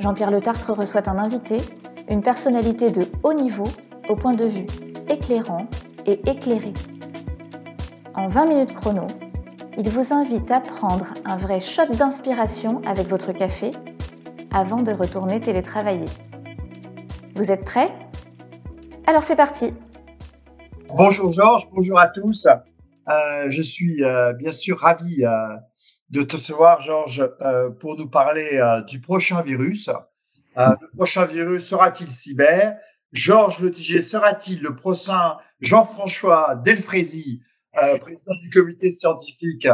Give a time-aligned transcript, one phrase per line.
[0.00, 1.58] Jean-Pierre Le Tartre reçoit un invité,
[2.08, 3.66] une personnalité de haut niveau
[4.08, 4.66] au point de vue
[5.08, 5.66] éclairant
[6.06, 6.72] et éclairé.
[8.14, 9.06] En 20 minutes chrono,
[9.76, 13.72] il vous invite à prendre un vrai shot d'inspiration avec votre café
[14.52, 16.08] avant de retourner télétravailler.
[17.34, 17.92] Vous êtes prêts?
[19.06, 19.74] Alors c'est parti
[20.96, 22.46] Bonjour Georges, bonjour à tous.
[22.46, 25.56] Euh, je suis euh, bien sûr ravi euh,
[26.10, 27.28] de te recevoir, Georges,
[27.80, 29.90] pour nous parler du prochain virus.
[30.56, 32.76] le prochain virus sera-t-il cyber?
[33.12, 37.42] Georges Letigier sera-t-il le prochain Jean-François Delfrézy,
[37.72, 39.68] président du comité scientifique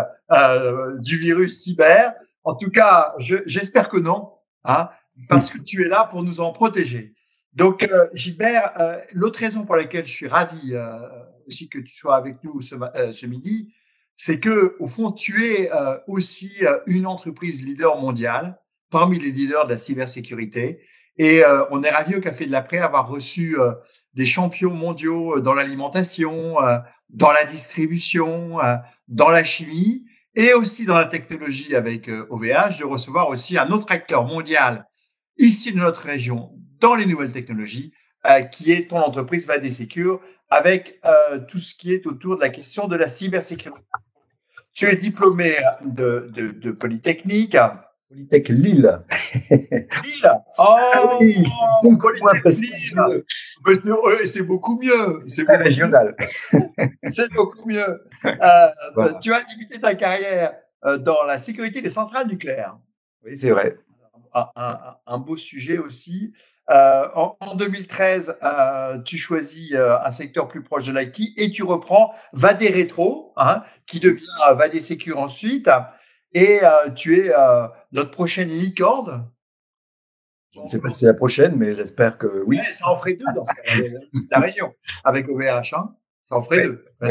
[1.01, 2.15] du virus cyber?
[2.43, 3.15] En tout cas,
[3.47, 4.33] j'espère que non,
[4.65, 4.91] hein,
[5.29, 7.15] parce que tu es là pour nous en protéger.
[7.53, 8.73] Donc, Gilbert,
[9.13, 10.75] l'autre raison pour laquelle je suis ravi
[11.47, 13.73] aussi que tu sois avec nous euh, ce midi,
[14.17, 19.31] c'est que au fond, tu es euh, aussi euh, une entreprise leader mondiale parmi les
[19.31, 20.81] leaders de la cybersécurité.
[21.17, 23.57] Et on est ravi au Café de l'Après avoir reçu
[24.15, 26.57] des champions mondiaux dans l'alimentation,
[27.09, 28.59] dans la distribution,
[29.07, 33.93] dans la chimie et aussi dans la technologie avec OVH, de recevoir aussi un autre
[33.93, 34.89] acteur mondial
[35.39, 37.93] ici de notre région dans les nouvelles technologies,
[38.51, 40.21] qui est ton entreprise Vadesecure
[40.55, 43.83] avec euh, tout ce qui est autour de la question de la cybersécurité.
[44.75, 47.57] Tu es diplômé de, de, de Polytechnique.
[48.09, 49.01] Polytech Lille.
[49.51, 51.19] Lille Oh,
[52.01, 53.25] Polytech Lille
[54.27, 55.23] C'est beaucoup mieux.
[55.29, 56.17] C'est régional.
[57.09, 58.05] C'est beaucoup mieux.
[58.25, 62.79] Euh, Tu as débuté ta carrière euh, dans la sécurité des centrales nucléaires.
[63.25, 63.77] Oui, c'est vrai.
[64.35, 66.33] Un, un, un, beau sujet aussi.
[66.71, 71.63] Euh, en, 2013, euh, tu choisis euh, un secteur plus proche de l'IT et tu
[71.63, 74.25] reprends Vadé Rétro, hein, qui devient
[74.57, 75.69] Vadé Secure ensuite.
[76.33, 76.63] Et
[76.97, 77.33] tu es
[77.93, 79.31] notre prochaine licorne.
[80.53, 82.59] Je ne sais pas si c'est la prochaine, mais j'espère que oui.
[82.71, 83.43] ça en ferait deux dans
[84.33, 85.75] la région, avec OVH.
[85.75, 86.85] Hein, ça en ferait deux.
[87.03, 87.09] il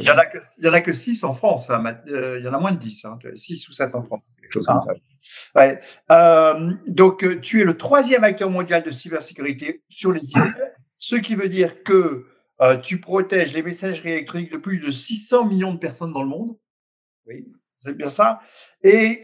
[0.00, 1.70] n'y en, a que, y en a que six en France.
[1.70, 3.04] Hein, il y en a moins de dix.
[3.04, 4.24] Hein, six ou sept en France.
[4.40, 4.84] Quelque chose comme ah.
[4.84, 4.92] ça.
[5.54, 5.78] Ouais.
[6.10, 11.14] Euh, donc, euh, tu es le troisième acteur mondial de cybersécurité sur les emails, ce
[11.14, 12.26] qui veut dire que
[12.60, 16.28] euh, tu protèges les messageries électroniques de plus de 600 millions de personnes dans le
[16.28, 16.56] monde.
[17.26, 18.40] Oui, c'est bien ça.
[18.82, 19.22] Et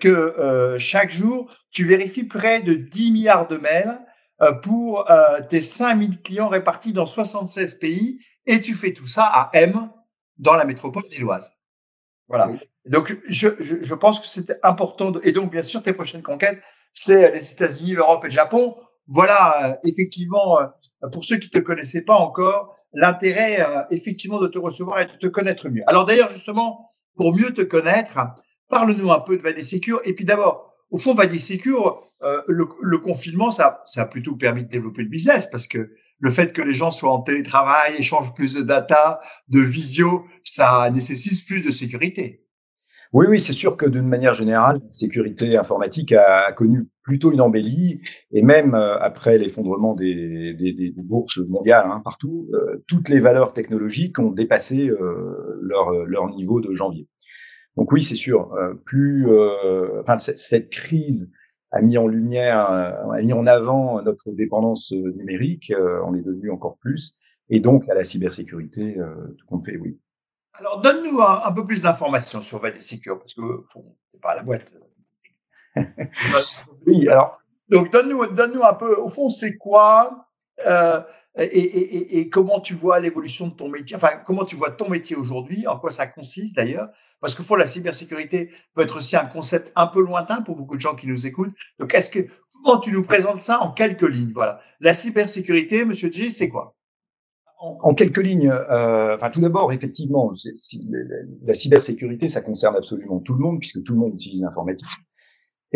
[0.00, 3.98] que chaque jour, tu vérifies près de 10 milliards de mails
[4.62, 5.08] pour
[5.48, 8.20] tes 5000 clients répartis dans 76 pays.
[8.46, 9.90] Et tu fais tout ça à M
[10.38, 11.54] dans la métropole lilloise.
[12.28, 12.50] Voilà.
[12.86, 15.12] Donc, je, je, je, pense que c'était important.
[15.22, 16.60] et donc, bien sûr, tes prochaines conquêtes,
[16.92, 18.76] c'est les États-Unis, l'Europe et le Japon.
[19.06, 20.66] Voilà, euh, effectivement, euh,
[21.12, 25.06] pour ceux qui ne te connaissaient pas encore, l'intérêt, euh, effectivement, de te recevoir et
[25.06, 25.82] de te connaître mieux.
[25.86, 28.18] Alors, d'ailleurs, justement, pour mieux te connaître,
[28.68, 30.00] parle-nous un peu de Vadesecure.
[30.04, 34.64] Et puis, d'abord, au fond, Vadesecure, euh, le, le, confinement, ça, ça a plutôt permis
[34.64, 35.90] de développer le business parce que
[36.24, 40.88] le fait que les gens soient en télétravail, échangent plus de data, de visio, ça
[40.90, 42.46] nécessite plus de sécurité.
[43.12, 47.42] Oui, oui, c'est sûr que d'une manière générale, la sécurité informatique a, connu plutôt une
[47.42, 48.00] embellie,
[48.32, 54.18] et même euh, après l'effondrement des, bourses mondiales hein, partout, euh, toutes les valeurs technologiques
[54.18, 57.06] ont dépassé euh, leur, leur niveau de janvier.
[57.76, 58.50] Donc oui, c'est sûr,
[58.86, 59.26] plus,
[60.00, 61.28] enfin, cette crise
[61.74, 65.72] a mis en lumière, a mis en avant notre dépendance numérique,
[66.06, 67.20] on est devenu encore plus,
[67.50, 68.96] et donc à la cybersécurité,
[69.38, 69.98] tout compte fait, oui.
[70.56, 73.42] Alors, donne-nous un, peu plus d'informations sur Valley Secure, parce que
[74.12, 74.72] c'est pas à la boîte.
[76.86, 77.40] oui, alors.
[77.68, 80.28] Donc, donne-nous donne un peu, au fond, c'est quoi
[80.64, 81.00] euh,
[81.36, 84.88] et, et, et, comment tu vois l'évolution de ton métier, enfin, comment tu vois ton
[84.88, 86.88] métier aujourd'hui, en quoi ça consiste d'ailleurs?
[87.20, 90.76] Parce que fond, la cybersécurité peut être aussi un concept un peu lointain pour beaucoup
[90.76, 91.54] de gens qui nous écoutent.
[91.78, 92.20] Donc, est-ce que,
[92.52, 94.32] comment tu nous présentes ça en quelques lignes?
[94.32, 94.60] Voilà.
[94.78, 96.76] La cybersécurité, monsieur G, c'est quoi?
[97.58, 100.30] En, quelques lignes, euh, enfin tout d'abord, effectivement,
[101.44, 104.86] la cybersécurité, ça concerne absolument tout le monde puisque tout le monde utilise l'informatique.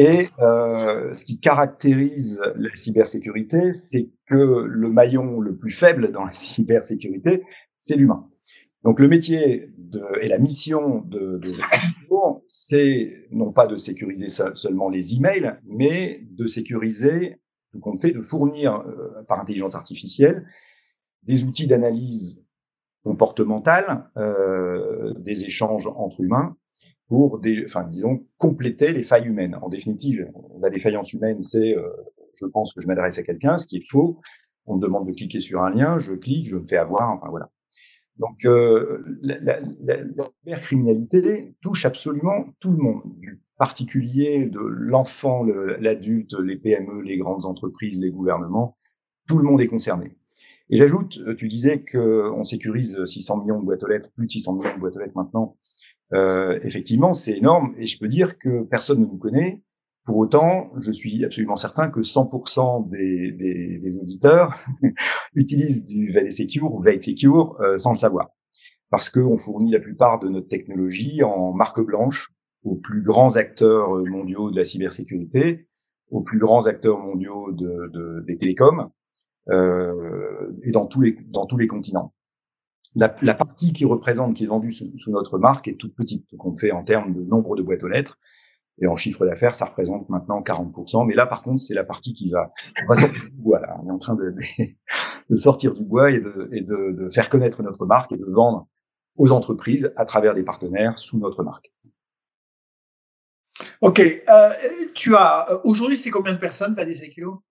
[0.01, 6.25] Et euh, ce qui caractérise la cybersécurité, c'est que le maillon le plus faible dans
[6.25, 7.43] la cybersécurité,
[7.81, 8.31] c'est l'humain.
[8.85, 11.53] Donc le métier de, et la mission de, de,
[12.47, 17.41] c'est non pas de sécuriser seulement les emails, mais de sécuriser
[17.73, 18.85] tout compte fait, de fournir
[19.27, 20.47] par intelligence artificielle
[21.25, 22.41] des outils d'analyse
[23.03, 24.09] comportementale
[25.19, 26.57] des échanges entre humains
[27.09, 29.57] pour, des, enfin, disons, compléter les failles humaines.
[29.63, 31.75] En définitive, la défaillance humaine, c'est
[32.35, 34.21] je pense que je m'adresse à quelqu'un, ce qui est faux.
[34.67, 37.29] On me demande de cliquer sur un lien, je clique, je me fais avoir, enfin
[37.31, 37.51] voilà.
[38.19, 39.61] Donc euh, la, la,
[40.45, 47.17] la, criminalité touche absolument tout le monde, du particulier, de l'enfant, l'adulte, les PME, les
[47.17, 48.77] grandes entreprises, les gouvernements,
[49.29, 50.17] tout le monde est concerné.
[50.71, 54.33] Et j'ajoute, euh, tu disais qu'on sécurise 600 millions de boîtes aux lettres, plus de
[54.33, 55.57] 600 millions de boîtes aux lettres maintenant.
[56.15, 59.63] Euh, effectivement, c'est énorme, et je peux dire que personne ne nous connaît.
[60.05, 64.59] Pour autant, je suis absolument certain que 100% des, des, des, auditeurs
[65.35, 68.31] utilisent du Valet Secure ou Valet Secure euh, sans le savoir.
[68.91, 72.33] Parce qu'on fournit la plupart de notre technologie en marque blanche
[72.65, 75.69] aux plus grands acteurs euh, mondiaux de la cybersécurité,
[76.11, 78.91] aux plus grands acteurs mondiaux de, de des télécoms
[79.51, 82.15] euh, et dans tous les, dans tous les continents.
[82.95, 86.57] La, la, partie qui représente, qui est vendue sous, notre marque est toute petite, qu'on
[86.57, 88.19] fait en termes de nombre de boîtes aux lettres.
[88.81, 91.07] Et en chiffre d'affaires, ça représente maintenant 40%.
[91.07, 92.53] Mais là, par contre, c'est la partie qui va,
[92.85, 93.61] on va sortir du bois.
[93.61, 93.77] Là.
[93.83, 94.35] On est en train de,
[95.31, 98.69] de sortir du bois et, de, et de, faire connaître notre marque et de vendre
[99.17, 101.73] aux entreprises à travers des partenaires sous notre marque.
[103.81, 103.99] Ok.
[104.01, 104.51] Euh,
[104.95, 107.43] tu as aujourd'hui, c'est combien de personnes, Paddy Secure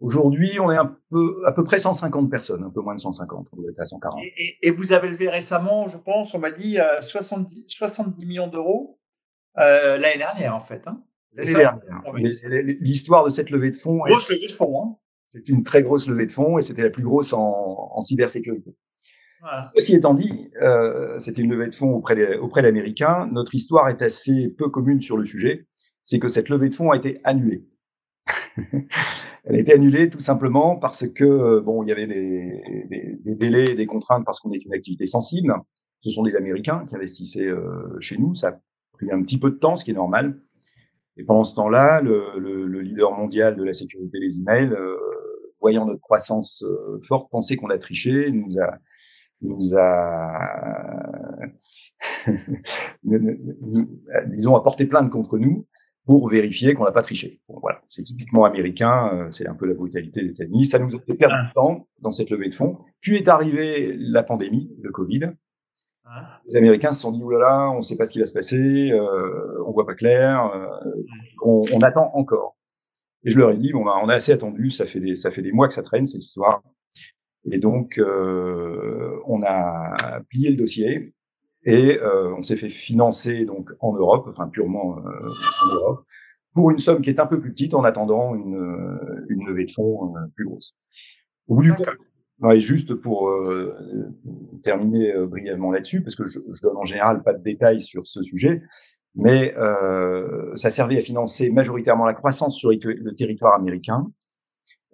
[0.00, 3.48] Aujourd'hui, on est un peu, à peu près 150 personnes, un peu moins de 150.
[3.52, 4.20] On doit être à 140.
[4.36, 8.98] Et, et, vous avez levé récemment, je pense, on m'a dit 70, 70 millions d'euros
[9.58, 10.86] euh, l'année dernière, en fait.
[10.86, 11.02] Hein.
[11.34, 11.80] L'année dernière.
[12.80, 13.98] L'histoire de cette levée de fonds.
[13.98, 14.82] Grosse levée de fonds.
[14.82, 14.96] Hein.
[15.24, 18.74] C'est une très grosse levée de fonds et c'était la plus grosse en, en cybersécurité.
[19.40, 19.70] Voilà.
[19.74, 23.28] Ceci étant dit, euh, c'était une levée de fonds auprès, des, auprès d'Américains.
[23.30, 25.66] Notre histoire est assez peu commune sur le sujet.
[26.04, 27.66] C'est que cette levée de fonds a été annulée.
[29.48, 33.18] Elle a été annulée tout simplement parce que euh, bon, il y avait des, des,
[33.24, 35.54] des délais, des contraintes parce qu'on est une activité sensible.
[36.02, 38.34] Ce sont des Américains qui investissaient euh, chez nous.
[38.34, 38.60] Ça
[38.92, 40.38] pris un petit peu de temps, ce qui est normal.
[41.16, 44.96] Et pendant ce temps-là, le, le, le, leader mondial de la sécurité des emails, euh,
[45.60, 46.62] voyant notre croissance
[47.08, 48.76] forte, pensait qu'on a triché, nous a,
[49.40, 50.40] nous a,
[54.26, 55.66] disons, apporté plainte contre nous
[56.08, 57.38] pour vérifier qu'on n'a pas triché.
[57.50, 60.64] Bon, voilà, c'est typiquement américain, euh, c'est un peu la brutalité des États-Unis.
[60.64, 62.78] Ça nous a fait perdre du temps dans cette levée de fonds.
[63.02, 65.32] Puis est arrivée la pandémie, le Covid,
[66.46, 68.90] les Américains se sont dit, oulala, on ne sait pas ce qui va se passer,
[68.90, 70.66] euh, on voit pas clair, euh,
[71.44, 72.56] on, on, attend encore.
[73.24, 75.30] Et je leur ai dit, bon, bah, on a assez attendu, ça fait des, ça
[75.30, 76.62] fait des mois que ça traîne, cette histoire.
[77.52, 81.12] Et donc, euh, on a plié le dossier
[81.68, 85.28] et euh, on s'est fait financer donc en Europe, enfin purement euh,
[85.64, 86.04] en Europe,
[86.54, 88.56] pour une somme qui est un peu plus petite en attendant une,
[89.28, 90.74] une levée de fonds euh, plus grosse.
[91.46, 91.86] Au bout du compte,
[92.54, 93.74] et juste pour euh,
[94.62, 98.06] terminer euh, brièvement là-dessus, parce que je, je, donne en général pas de détails sur
[98.06, 98.62] ce sujet,
[99.14, 104.06] mais euh, ça servait à financer majoritairement la croissance sur le territoire américain.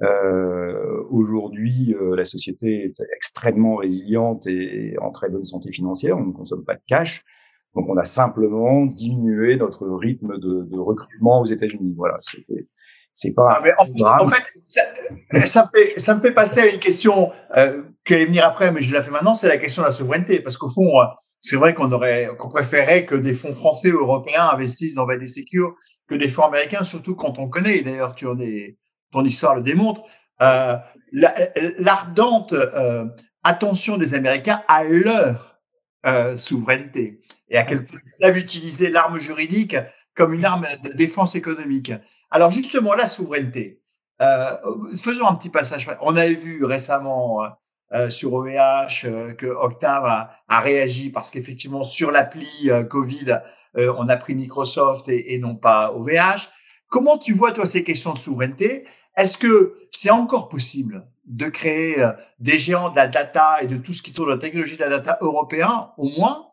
[0.02, 6.18] Euh, Aujourd'hui, euh, la société est extrêmement résiliente et en très bonne santé financière.
[6.18, 7.24] On ne consomme pas de cash.
[7.74, 11.94] Donc, on a simplement diminué notre rythme de, de recrutement aux États-Unis.
[11.96, 12.16] Voilà,
[13.12, 13.60] c'est pas.
[13.62, 13.82] Ah,
[14.20, 14.82] en, en, fait, ça,
[15.44, 18.80] ça, fait, ça me fait passer à une question euh, qui allait venir après, mais
[18.80, 19.34] je la fais maintenant.
[19.34, 21.04] C'est la question de la souveraineté, parce qu'au fond, euh,
[21.40, 25.26] c'est vrai qu'on aurait, qu'on préférait que des fonds français ou européens investissent dans VD
[25.26, 25.74] Secure
[26.08, 27.82] que des fonds américains, surtout quand on connaît.
[27.82, 28.76] D'ailleurs, tu en es,
[29.14, 30.02] ton histoire le démontre.
[30.42, 30.76] Euh,
[31.78, 33.06] l'ardente euh,
[33.44, 35.60] attention des Américains à leur
[36.04, 39.76] euh, souveraineté et à quel point ils savent utiliser l'arme juridique
[40.16, 41.92] comme une arme de défense économique.
[42.30, 43.80] Alors justement, la souveraineté.
[45.02, 45.88] Faisons un petit passage.
[46.00, 47.40] On avait vu récemment
[48.08, 50.04] sur OVH que Octave
[50.48, 53.40] a, réagi parce qu'effectivement sur l'appli Covid,
[53.74, 56.48] on a pris Microsoft et, non pas OVH.
[56.88, 58.84] Comment tu vois toi ces questions de souveraineté?
[59.16, 63.76] Est-ce que c'est encore possible de créer euh, des géants de la data et de
[63.76, 66.48] tout ce qui tourne de la technologie de la data européen au moins?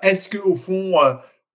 [0.00, 0.94] Est-ce que au fond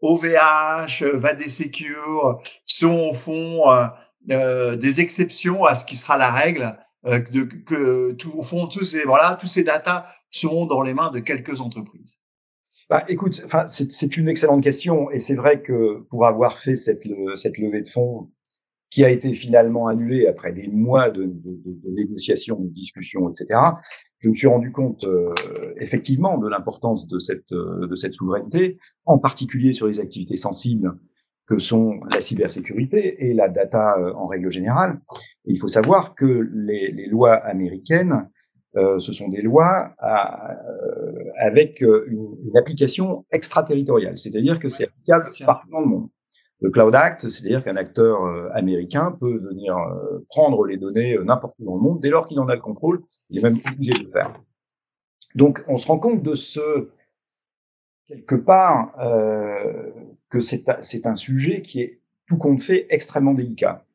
[0.02, 3.88] OVH, Vadesecure sont au fond euh,
[4.32, 8.84] euh, des exceptions à ce qui sera la règle, euh, que tout, au fond tous
[8.84, 12.20] ces voilà tous ces datas seront dans les mains de quelques entreprises?
[12.90, 17.04] Bah, écoute, enfin c'est une excellente question et c'est vrai que pour avoir fait cette
[17.36, 18.30] cette levée de fonds
[18.90, 21.32] qui a été finalement annulée après des mois de, de,
[21.66, 23.58] de, de négociations, de discussions, etc
[24.20, 25.34] je me suis rendu compte euh,
[25.80, 30.98] effectivement de l'importance de cette, euh, de cette souveraineté, en particulier sur les activités sensibles
[31.48, 35.00] que sont la cybersécurité et la data en règle générale.
[35.46, 38.30] il faut savoir que les, les lois américaines,
[38.76, 40.58] euh, ce sont des lois à,
[41.40, 46.10] avec une, une, application extraterritoriale, c'est-à-dire que c'est applicable partout dans le monde.
[46.60, 48.20] Le Cloud Act, c'est-à-dire qu'un acteur
[48.54, 49.78] américain peut venir
[50.28, 53.04] prendre les données n'importe où dans le monde dès lors qu'il en a le contrôle,
[53.30, 54.34] il est même obligé de le faire.
[55.36, 56.90] Donc, on se rend compte de ce,
[58.08, 59.92] quelque part, euh,
[60.30, 63.86] que c'est un sujet qui est tout compte fait extrêmement délicat.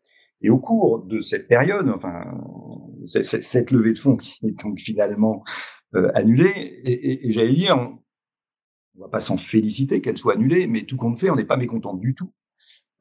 [0.41, 2.25] Et au cours de cette période, enfin,
[3.03, 5.45] cette levée de fonds qui est donc finalement
[5.95, 6.53] euh, annulée,
[6.85, 7.99] et, et, j'allais dire, on,
[8.99, 11.57] ne va pas s'en féliciter qu'elle soit annulée, mais tout compte fait, on n'est pas
[11.57, 12.33] mécontent du tout,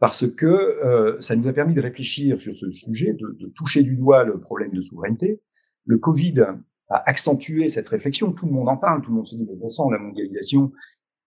[0.02, 3.84] parce que euh, ça nous a permis de réfléchir sur ce sujet, de, de, toucher
[3.84, 5.42] du doigt le problème de souveraineté.
[5.86, 6.42] Le Covid
[6.90, 8.32] a accentué cette réflexion.
[8.32, 10.72] Tout le monde en parle, tout le monde se dit, mais bon sang, la mondialisation,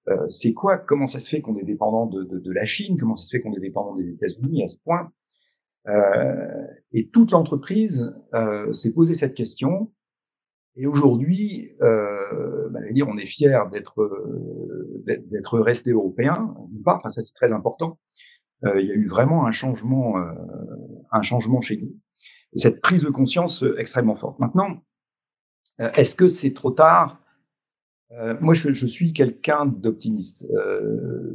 [0.08, 0.76] euh, c'est quoi?
[0.76, 2.96] Comment ça se fait qu'on est dépendant de, de, de, la Chine?
[2.98, 5.12] Comment ça se fait qu'on est dépendant des États-Unis à ce point?
[5.86, 9.92] Euh, Et toute l'entreprise euh, s'est posé cette question.
[10.74, 16.56] Et aujourd'hui, euh, bah, dire, on est fier d'être euh, d'être resté européen.
[16.84, 18.00] Enfin, ça c'est très important.
[18.64, 20.16] Euh, il y a eu vraiment un changement,
[21.10, 21.94] un changement chez nous.
[22.54, 24.38] Et cette prise de conscience extrêmement forte.
[24.38, 24.80] Maintenant,
[25.80, 27.20] euh, est-ce que c'est trop tard?
[28.12, 30.46] Euh, Moi, je, suis quelqu'un d'optimiste.
[30.52, 31.32] Euh,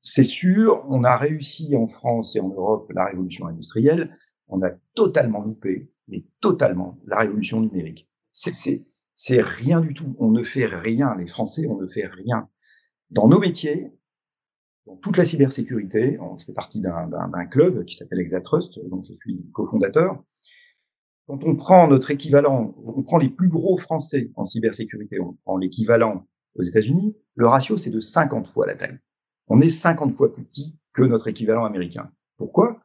[0.00, 4.14] c'est sûr, on a réussi en France et en Europe la révolution industrielle.
[4.48, 8.08] On a totalement loupé, mais totalement, la révolution numérique.
[8.32, 10.14] C'est rien du tout.
[10.18, 11.14] On ne fait rien.
[11.16, 12.48] Les Français, on ne fait rien.
[13.10, 13.92] Dans nos métiers,
[14.88, 19.44] dans toute la cybersécurité, je fais partie d'un club qui s'appelle Exatrust, dont je suis
[19.52, 20.24] cofondateur.
[21.26, 25.58] Quand on prend notre équivalent, on prend les plus gros Français en cybersécurité, on prend
[25.58, 28.98] l'équivalent aux États-Unis, le ratio c'est de 50 fois la taille.
[29.48, 32.10] On est 50 fois plus petit que notre équivalent américain.
[32.38, 32.80] Pourquoi?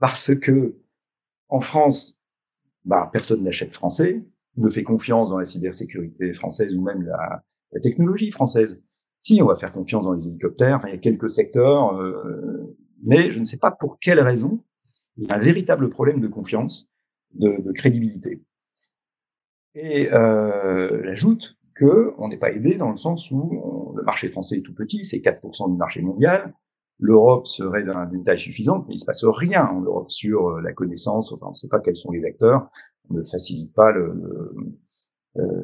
[0.00, 0.76] Parce que
[1.48, 2.18] en France,
[2.84, 4.24] bah, personne n'achète français,
[4.56, 8.82] ne fait confiance dans la cybersécurité française ou même la, la, technologie française.
[9.26, 13.32] Si, on va faire confiance dans les hélicoptères, il y a quelques secteurs, euh, mais
[13.32, 14.62] je ne sais pas pour quelle raison,
[15.16, 16.88] il y a un véritable problème de confiance
[17.34, 18.40] de, crédibilité.
[19.74, 24.62] Et euh, j'ajoute qu'on n'est pas aidé dans le sens où le marché français est
[24.62, 26.54] tout petit, c'est 4% du marché mondial.
[27.00, 30.72] L'Europe serait d'une taille suffisante, mais il se passe rien en Europe sur euh, la
[30.72, 31.32] connaissance.
[31.32, 32.70] Enfin, on ne sait pas quels sont les acteurs.
[33.10, 34.54] On ne facilite pas le,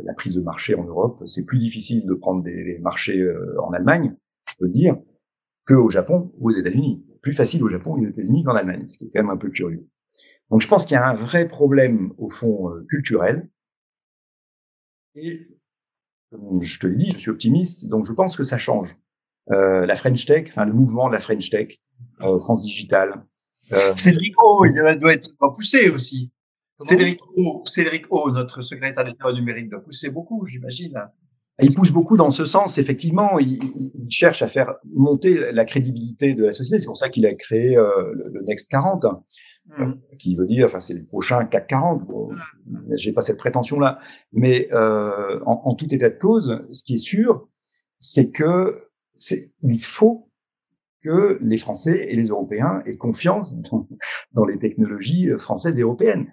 [0.05, 1.23] la prise de marché en Europe.
[1.26, 4.14] C'est plus difficile de prendre des, marchés euh, en Allemagne,
[4.49, 4.97] je peux le dire,
[5.67, 7.05] qu'au Japon ou aux États-Unis.
[7.23, 9.87] Plus facile au Japon et aux États-Unis qu'en Allemagne, ce quand même un peu curieux.
[10.50, 13.49] Donc je pense qu'il y a un vrai problème au fond euh, culturel.
[15.14, 15.49] Et
[16.31, 18.97] comme je te l'ai dit, je suis optimiste, donc je pense que ça change.
[19.50, 21.79] Euh, la French Tech, enfin le mouvement de la French Tech,
[22.21, 23.25] euh, France Digital.
[23.73, 26.33] Euh, Cédric O, il doit être poussé aussi.
[26.89, 30.95] Cédric o, Cédric o, notre secrétaire d'État numérique, doit pousser beaucoup, j'imagine.
[31.61, 33.39] Il pousse beaucoup dans ce sens, effectivement.
[33.39, 36.79] Il, il, cherche à faire monter la crédibilité de la société.
[36.79, 39.07] C'est pour ça qu'il a créé euh, le, le, Next 40.
[39.79, 39.93] Mmh.
[40.19, 42.05] qui veut dire, enfin, c'est le prochain CAC 40.
[42.07, 42.31] Bon,
[42.67, 42.97] mmh.
[42.97, 44.01] j'ai pas cette prétention-là,
[44.33, 47.49] mais euh, en, en, tout état de cause, ce qui est sûr,
[48.01, 48.89] c'est que
[49.62, 50.29] il faut
[51.05, 53.87] que les Français et les Européens aient confiance dans,
[54.33, 56.31] dans, les technologies françaises et européennes.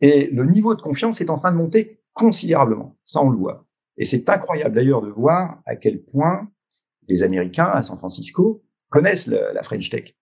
[0.00, 2.96] Et le niveau de confiance est en train de monter considérablement.
[3.04, 3.66] Ça, on le voit.
[3.96, 6.48] Et c'est incroyable d'ailleurs de voir à quel point
[7.08, 10.14] les Américains à San Francisco connaissent la, la French Tech.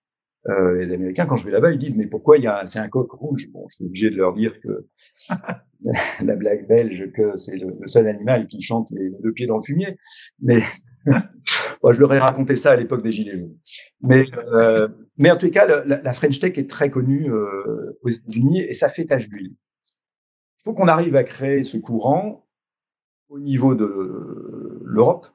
[0.48, 2.78] Euh, les Américains, quand je vais là-bas, ils disent mais pourquoi il y a c'est
[2.78, 3.48] un coq rouge?
[3.52, 4.86] Bon, je suis obligé de leur dire que
[6.22, 9.64] la blague belge que c'est le, seul animal qui chante les deux pieds dans le
[9.64, 9.98] fumier.
[10.40, 10.62] Mais
[11.82, 13.56] bon, je leur ai raconté ça à l'époque des gilets jaunes.
[14.02, 18.08] Mais euh, mais en tout cas, la, la, French Tech est très connue euh, aux
[18.08, 19.54] États-Unis et ça fait tache d'huile.
[20.66, 22.44] Il faut qu'on arrive à créer ce courant
[23.28, 25.28] au niveau de l'Europe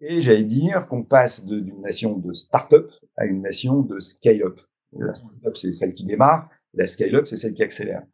[0.00, 4.60] et j'allais dire qu'on passe d'une nation de start-up à une nation de scale-up.
[4.96, 8.04] La start-up, c'est celle qui démarre, la scale-up, c'est celle qui accélère.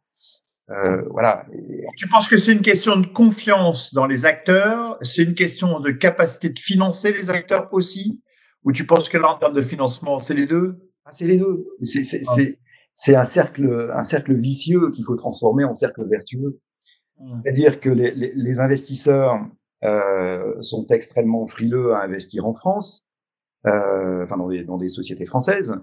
[0.71, 1.45] Euh, voilà.
[1.97, 4.97] Tu penses que c'est une question de confiance dans les acteurs?
[5.01, 8.23] C'est une question de capacité de financer les acteurs aussi?
[8.63, 10.79] Ou tu penses que là, en termes de financement, c'est les deux?
[11.05, 11.67] Ah, C'est les deux.
[11.83, 12.57] C'est
[13.07, 13.19] ah.
[13.21, 16.59] un cercle, un cercle vicieux qu'il faut transformer en cercle vertueux.
[17.19, 17.27] Mmh.
[17.27, 19.39] C'est-à-dire que les, les, les investisseurs
[19.83, 23.05] euh, sont extrêmement frileux à investir en France,
[23.65, 25.73] euh, enfin dans des, dans des, sociétés françaises,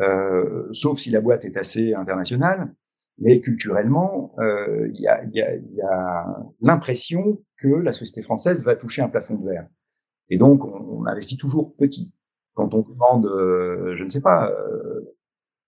[0.00, 2.74] euh, sauf si la boîte est assez internationale.
[3.20, 8.62] Mais culturellement, euh, il y a, y a, y a l'impression que la société française
[8.62, 9.66] va toucher un plafond de verre.
[10.30, 12.14] Et donc, on, on investit toujours petit.
[12.54, 14.97] Quand on demande, euh, je ne sais pas, euh,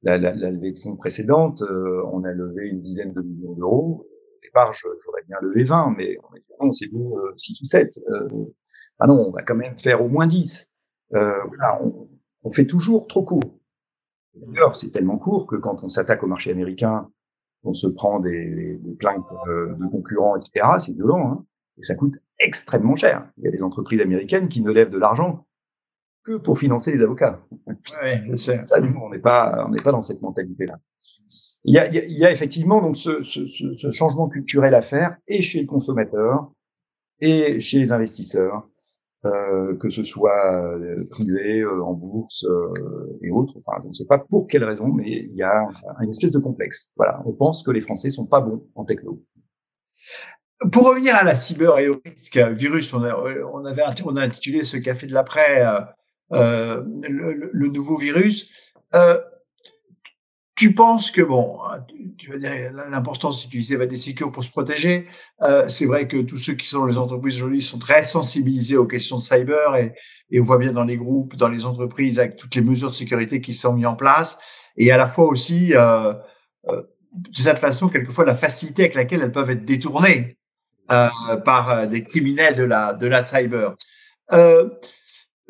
[0.02, 0.50] la, la, la
[0.83, 4.07] fonds précédente, euh, on a levé une dizaine de millions d'euros.
[4.07, 8.00] Au départ, j'aurais bien levé 20, mais on dit non, c'est bon, 6 ou 7.
[8.99, 10.66] ah non, on va quand même faire au moins 10.
[11.11, 12.09] voilà, on,
[12.42, 13.61] on fait toujours trop court.
[14.35, 17.11] D'ailleurs, c'est tellement court que quand on s'attaque au marché américain,
[17.64, 20.66] on se prend des, des plaintes euh, de concurrents, etc.
[20.78, 21.47] C'est violent, hein
[21.78, 23.30] et ça coûte extrêmement cher.
[23.38, 25.47] Il y a des entreprises américaines qui ne lèvent de l'argent
[26.25, 27.41] que pour financer les avocats.
[28.03, 30.79] Ouais, c'est ça, nous, on n'est pas, on n'est pas dans cette mentalité-là.
[31.65, 35.17] Il y a, il y a effectivement donc ce, ce, ce, changement culturel à faire,
[35.27, 36.50] et chez le consommateur,
[37.21, 38.67] et chez les investisseurs,
[39.27, 42.47] euh, que ce soit euh, privé, euh, en bourse
[43.23, 43.55] et autres.
[43.59, 45.69] Enfin, je ne sais pas pour quelle raison, mais il y a
[46.00, 46.91] une espèce de complexe.
[46.97, 49.23] Voilà, on pense que les Français sont pas bons en techno.
[50.73, 53.15] Pour revenir à la cyber et au risque virus, on, a,
[53.53, 55.62] on avait on a intitulé ce café de l'après
[56.33, 58.51] euh, le, nouveau virus.
[58.95, 59.21] Euh,
[60.57, 61.59] tu penses que, bon,
[62.19, 65.07] tu vas dire, l'importance d'utiliser des sécurités pour se protéger.
[65.43, 68.77] Euh, c'est vrai que tous ceux qui sont dans les entreprises aujourd'hui sont très sensibilisés
[68.77, 69.95] aux questions de cyber et,
[70.31, 72.97] et, on voit bien dans les groupes, dans les entreprises, avec toutes les mesures de
[72.97, 74.39] sécurité qui sont mises en place.
[74.77, 76.13] Et à la fois aussi, euh,
[76.69, 76.83] euh,
[77.13, 80.37] de cette façon, quelquefois, la facilité avec laquelle elles peuvent être détournées
[80.91, 81.09] euh,
[81.45, 83.75] par euh, des criminels de la, de la cyber.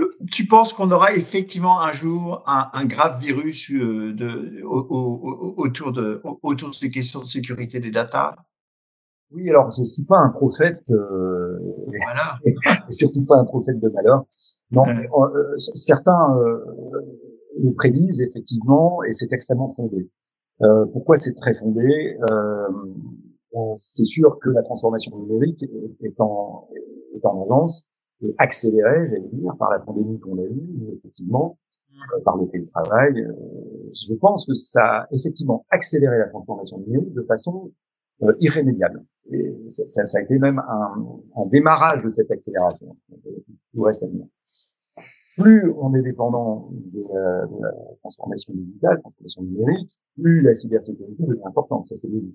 [0.00, 6.20] Euh, tu penses qu'on aura effectivement un jour un, grave virus euh, de, autour, de,
[6.42, 8.36] autour de ces questions de sécurité des data?
[9.32, 11.58] Oui, alors je suis pas un prophète, euh,
[12.90, 14.24] surtout pas un prophète de malheur.
[14.72, 16.64] Non, euh, certains euh,
[17.62, 20.10] le prédisent effectivement et c'est extrêmement fondé.
[20.92, 22.16] pourquoi c'est très fondé?
[23.76, 25.64] C'est sûr que la transformation numérique
[26.02, 26.68] est en,
[27.14, 27.88] est en avance
[28.22, 31.58] et accéléré, j'allais dire, par la pandémie qu'on a eue, effectivement,
[31.92, 33.20] euh, par le télétravail.
[33.20, 33.32] Euh,
[33.94, 37.72] je pense que ça a effectivement accéléré la transformation numérique de façon
[38.22, 39.04] euh, irrémédiable.
[39.32, 42.96] Et ça, ça, ça, a été même un, un démarrage de cette accélération.
[43.72, 44.26] Tout reste à venir.
[45.36, 47.48] Plus on est dépendant de la,
[47.96, 51.86] transformation digitale, transformation numérique, plus la cybersécurité devient importante.
[51.86, 52.34] Ça, c'est évident.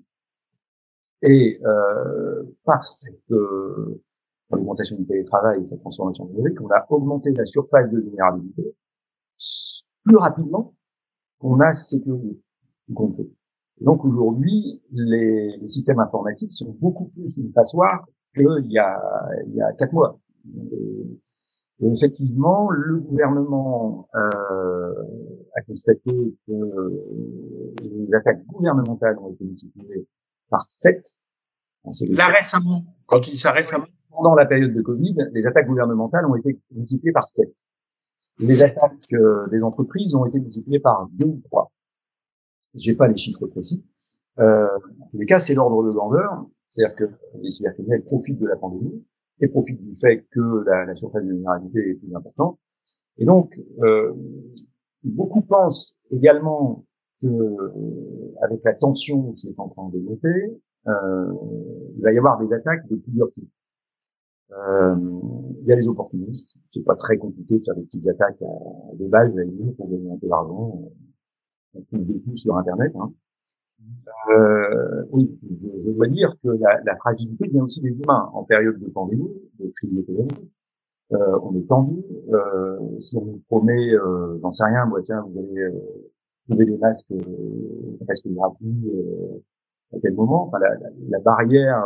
[1.22, 4.02] Et euh, par cette euh,
[4.50, 8.74] l'augmentation du télétravail et sa transformation numérique, on a augmenté la surface de vulnérabilité
[10.04, 10.74] plus rapidement
[11.38, 12.40] qu'on a sécurisé
[12.94, 13.28] qu'on fait.
[13.80, 19.00] Donc aujourd'hui, les, les, systèmes informatiques sont beaucoup plus une passoire qu'il y a,
[19.46, 20.18] il y a quatre mois.
[21.80, 24.94] Et, effectivement, le gouvernement euh,
[25.54, 26.10] a constaté
[26.46, 30.06] que les attaques gouvernementales ont été multipliées
[30.48, 31.18] par sept.
[32.08, 36.26] Là récemment, quand tu dis ça récemment, pendant la période de Covid, les attaques gouvernementales
[36.26, 37.48] ont été multipliées par 7.
[38.38, 41.72] Les attaques euh, des entreprises ont été multipliées par 2 ou 3.
[42.74, 43.84] J'ai pas les chiffres précis.
[44.38, 44.66] Euh,
[45.00, 46.46] en tous les cas, c'est l'ordre de grandeur.
[46.68, 47.04] C'est-à-dire que
[47.40, 49.04] les cybercriminels profitent de la pandémie
[49.40, 52.58] et profitent du fait que la, la surface de vulnérabilité est plus importante.
[53.18, 54.12] Et donc, euh,
[55.02, 56.84] beaucoup pensent également
[57.20, 61.32] que, euh, avec la tension qui est en train de monter, euh,
[61.96, 63.50] il va y avoir des attaques de plusieurs types.
[64.52, 64.94] Euh,
[65.60, 66.56] il y a les opportunistes.
[66.70, 69.32] C'est pas très compliqué de faire des petites attaques à des balles
[69.76, 70.82] pour gagner un peu d'argent.
[71.74, 72.92] On trouve des coups sur Internet.
[72.96, 73.12] Hein.
[74.30, 78.30] Euh, oui, je, je, dois dire que la, la, fragilité vient aussi des humains.
[78.32, 80.50] En période de pandémie, de crise économique,
[81.12, 82.02] euh, on est tendu.
[82.32, 85.72] Euh, si on nous promet, euh, j'en sais rien, moi tiens, vous allez euh,
[86.48, 87.12] trouver des masques
[88.04, 88.92] presque gratuits
[89.92, 90.48] à quel moment?
[90.48, 91.84] Enfin, la, la, la barrière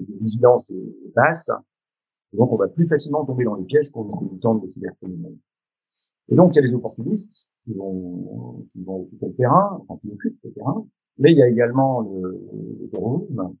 [0.00, 1.50] de vigilance est basse.
[2.32, 5.36] Donc, on va plus facilement tomber dans les pièges qu'on nous tente de cybercriminels.
[6.28, 9.96] Et donc, il y a les opportunistes qui vont, qui vont occuper le terrain, enfin,
[9.98, 10.86] qui occupent le terrain.
[11.18, 12.40] Mais il y a également le,
[12.80, 13.54] le terrorisme,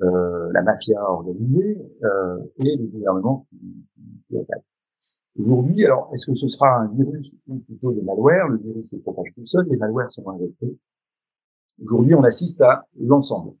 [0.00, 3.58] euh, la mafia organisée euh, et les gouvernements qui,
[3.94, 4.64] qui, qui attaquent.
[5.38, 8.48] Aujourd'hui, alors, est-ce que ce sera un virus ou plutôt des malwares?
[8.48, 10.76] Le virus se propage tout seul, les malwares sont injectés.
[11.84, 13.52] Aujourd'hui, on assiste à l'ensemble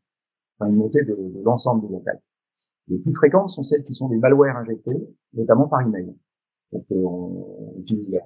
[0.66, 2.22] une montée de, l'ensemble des attaques.
[2.88, 4.96] Les plus fréquentes sont celles qui sont des malwares injectés,
[5.34, 6.14] notamment par email.
[6.72, 8.20] Donc, euh, on utilise la,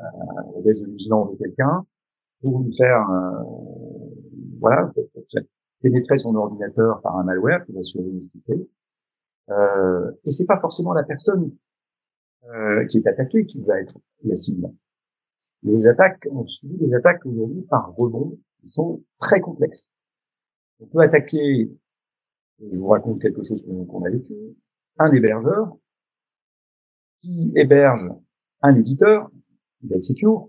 [0.55, 1.85] la baisse de vigilance de quelqu'un
[2.42, 3.45] pour lui faire, euh,
[4.61, 4.88] voilà,
[5.81, 8.68] pénétrer son ordinateur par un malware qui va surveiller ce qu'il fait.
[9.51, 11.53] Euh, et c'est pas forcément la personne
[12.45, 14.71] euh, qui est attaquée qui va être la cible.
[15.62, 19.92] Les attaques, on subit des attaques aujourd'hui par rebond qui sont très complexes.
[20.81, 21.71] On peut attaquer
[22.70, 24.35] je vous raconte quelque chose qu'on a vécu.
[24.98, 25.77] Un hébergeur
[27.20, 28.11] qui héberge
[28.62, 29.31] un éditeur
[29.83, 30.48] d'Execure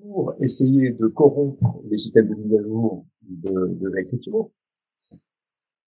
[0.00, 3.90] pour essayer de corrompre les systèmes de mise à jour de, de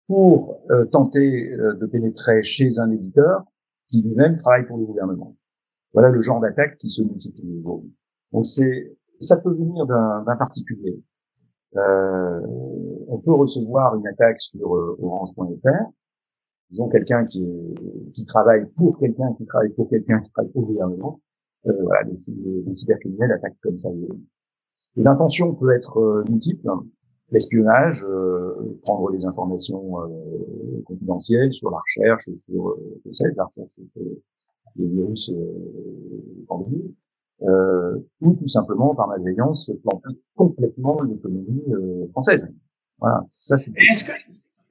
[0.08, 3.44] pour euh, tenter euh, de pénétrer chez un éditeur
[3.88, 5.36] qui lui-même travaille pour le gouvernement.
[5.94, 7.94] Voilà le genre d'attaque qui se multiplie aujourd'hui.
[8.32, 11.02] Donc c'est ça peut venir d'un particulier.
[11.78, 12.42] Euh,
[13.08, 15.92] on peut recevoir une attaque sur euh, orange.fr.
[16.70, 17.46] Disons quelqu'un qui,
[18.14, 21.20] qui travaille pour quelqu'un qui travaille pour quelqu'un qui travaille pour le gouvernement.
[21.68, 22.14] Euh, voilà, des,
[22.64, 23.90] des, cybercriminels attaquent comme ça.
[24.98, 26.68] Et l'intention peut être euh, multiple.
[27.32, 33.80] L'espionnage, euh, prendre des informations euh, confidentielles sur la recherche, sur, je sais, la recherche
[33.84, 34.02] sur
[34.76, 35.32] les virus
[36.48, 36.96] pandémiques
[37.42, 42.48] euh, ou tout simplement par malveillance planter complètement l'économie euh, française.
[43.00, 43.72] Voilà, ça c'est.
[43.76, 44.12] Est-ce que,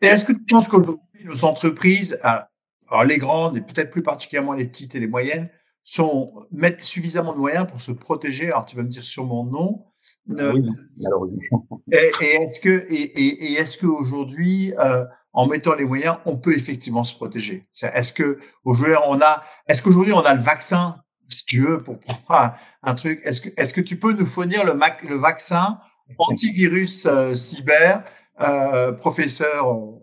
[0.00, 4.66] est-ce que tu penses qu'aujourd'hui nos entreprises, alors les grandes et peut-être plus particulièrement les
[4.66, 5.48] petites et les moyennes,
[5.82, 8.46] sont mettent suffisamment de moyens pour se protéger?
[8.46, 9.84] Alors tu vas me dire sûrement non.
[10.30, 11.66] Euh, oui, malheureusement.
[11.92, 16.36] Et, et est-ce que et, et, et est-ce qu'aujourd'hui euh, en mettant les moyens, on
[16.36, 17.66] peut effectivement se protéger?
[17.82, 20.96] Est-ce que aujourd'hui on a, est-ce qu'aujourd'hui on a le vaccin
[21.28, 24.64] si tu veux, pour prendre un, truc, est-ce que, est-ce que tu peux nous fournir
[24.64, 24.72] le,
[25.08, 25.78] le vaccin
[26.18, 28.04] antivirus euh, cyber,
[28.40, 30.00] euh, professeur euh?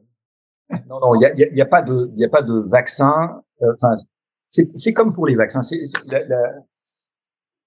[0.87, 3.43] Non, non, il n'y a, y a, pas de, il a pas de vaccin.
[3.61, 3.93] Enfin,
[4.49, 5.61] c'est comme pour les vaccins.
[5.61, 5.83] C'est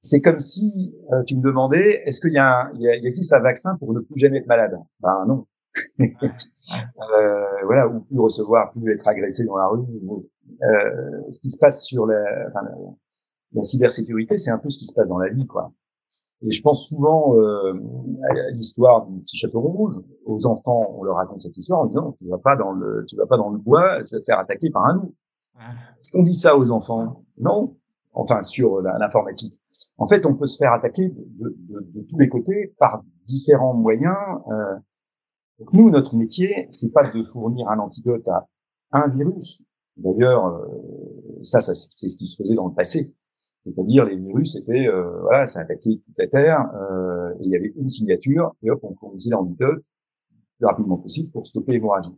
[0.00, 0.94] c'est comme si
[1.26, 4.18] tu me demandais, est-ce qu'il y, a, il y, existe un vaccin pour ne plus
[4.18, 4.78] jamais être malade?
[5.00, 5.46] Ben non.
[6.00, 9.84] euh, voilà, ou plus recevoir, plus être agressé dans la rue.
[10.62, 12.60] Euh, ce qui se passe sur la, enfin,
[13.52, 15.72] la cybersécurité, c'est un peu ce qui se passe dans la vie, quoi.
[16.46, 17.72] Et je pense souvent euh,
[18.28, 19.98] à l'histoire du petit chapeau rouge.
[20.26, 23.16] Aux enfants, on leur raconte cette histoire en disant tu vas pas dans le, tu
[23.16, 25.14] vas pas dans le bois, tu vas te faire attaquer par un loup.
[25.56, 27.24] Est-ce qu'on dit ça aux enfants?
[27.38, 27.76] Non.
[28.12, 29.58] Enfin, sur l'informatique.
[29.98, 33.74] En fait, on peut se faire attaquer de, de, de tous les côtés par différents
[33.74, 34.16] moyens.
[34.52, 34.76] Euh.
[35.58, 38.46] Donc nous, notre métier, c'est pas de fournir un antidote à
[38.92, 39.62] un virus.
[39.96, 43.12] D'ailleurs, euh, ça, ça c'est ce qui se faisait dans le passé.
[43.64, 47.56] C'est-à-dire les virus étaient, euh, voilà, ça attaquait toute la Terre, euh, et il y
[47.56, 49.82] avait une signature, et hop, on fournissait l'antidote
[50.30, 52.14] le plus rapidement possible pour stopper l'hémorragie.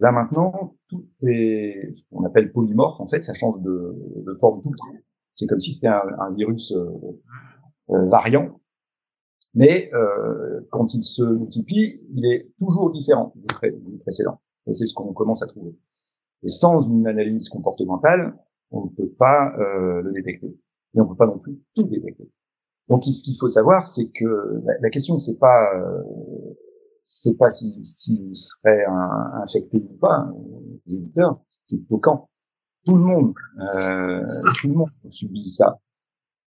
[0.00, 3.94] Là maintenant, tout est, ce qu'on appelle polymorphe, en fait, ça change de,
[4.26, 4.98] de forme tout le temps.
[5.36, 6.90] C'est comme si c'était un, un, virus euh,
[7.90, 8.60] euh variant,
[9.54, 14.40] mais euh, quand il se multiplie, il est toujours différent du, du précédent.
[14.66, 15.76] Et c'est ce qu'on commence à trouver.
[16.42, 18.34] Et sans une analyse comportementale,
[18.70, 20.56] on ne peut pas euh, le détecter
[20.94, 22.30] mais on peut pas non plus tout détecter.
[22.88, 26.02] Donc, ce qu'il faut savoir, c'est que la, question, c'est pas, euh,
[27.04, 30.34] c'est pas si, si serait un, infecté ou pas, hein,
[30.86, 32.28] les éditeurs, c'est plutôt quand.
[32.84, 34.26] Tout le monde, euh,
[34.60, 35.78] tout le monde subit ça.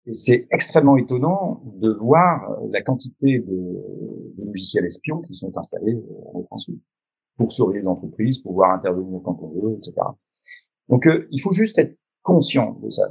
[0.04, 5.98] Et c'est extrêmement étonnant de voir la quantité de, logiciels espions qui sont installés
[6.34, 6.70] en France
[7.36, 9.94] pour surveiller les entreprises, pour pouvoir intervenir quand on veut, etc.
[10.88, 13.08] Donc, euh, il faut juste être conscient de ça.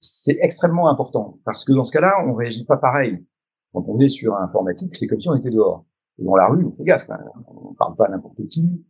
[0.00, 3.24] C'est extrêmement important parce que dans ce cas-là, on réagit pas pareil.
[3.72, 5.84] Quand on est sur informatique, c'est comme si on était dehors.
[6.18, 7.08] Et dans la rue, on fait gaffe.
[7.08, 7.18] Hein.
[7.46, 8.84] On parle pas à n'importe qui.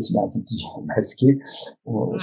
[0.00, 1.38] S'il y a un petit masqué,
[1.84, 2.16] on,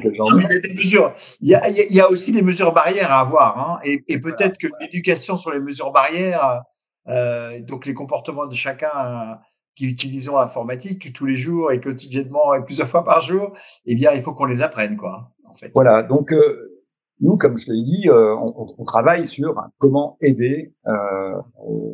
[0.00, 1.14] quel genre il, y a des mesures.
[1.40, 3.58] Il, y a, il y a aussi des mesures barrières à avoir.
[3.58, 3.80] Hein.
[3.84, 6.62] Et, et peut-être que l'éducation sur les mesures barrières,
[7.08, 9.34] euh, donc les comportements de chacun euh,
[9.74, 13.52] qui utilisons l'informatique tous les jours et quotidiennement et plusieurs fois par jour,
[13.86, 15.32] eh bien, il faut qu'on les apprenne, quoi.
[15.44, 15.72] En fait.
[15.74, 16.02] Voilà.
[16.02, 16.77] Donc, euh,
[17.20, 21.42] nous, comme je l'ai dit, euh, on, on, travaille sur comment aider, euh,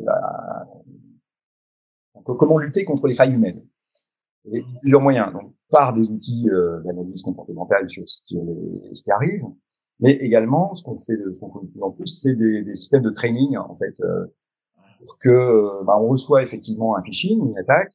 [0.03, 0.67] la,
[2.23, 3.63] comment lutter contre les failles humaines.
[4.51, 9.11] Et plusieurs moyens, donc par des outils euh, d'analyse comportementale sur, sur les, ce qui
[9.11, 9.43] arrive,
[9.99, 13.01] mais également ce qu'on fait, ce fait de plus en plus, c'est des, des, systèmes
[13.01, 14.25] de training en fait, euh,
[14.99, 17.93] pour que bah, on reçoit effectivement un phishing, une attaque,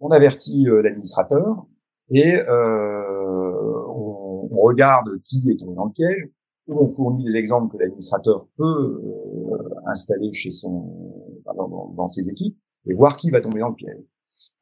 [0.00, 1.66] on avertit euh, l'administrateur
[2.10, 6.28] et on, on, regarde qui est tombé dans le piège,
[6.70, 12.56] on fournit des exemples que l'administrateur peut euh, installer chez son dans, dans, ses équipes
[12.86, 14.02] et voir qui va tomber dans le piège.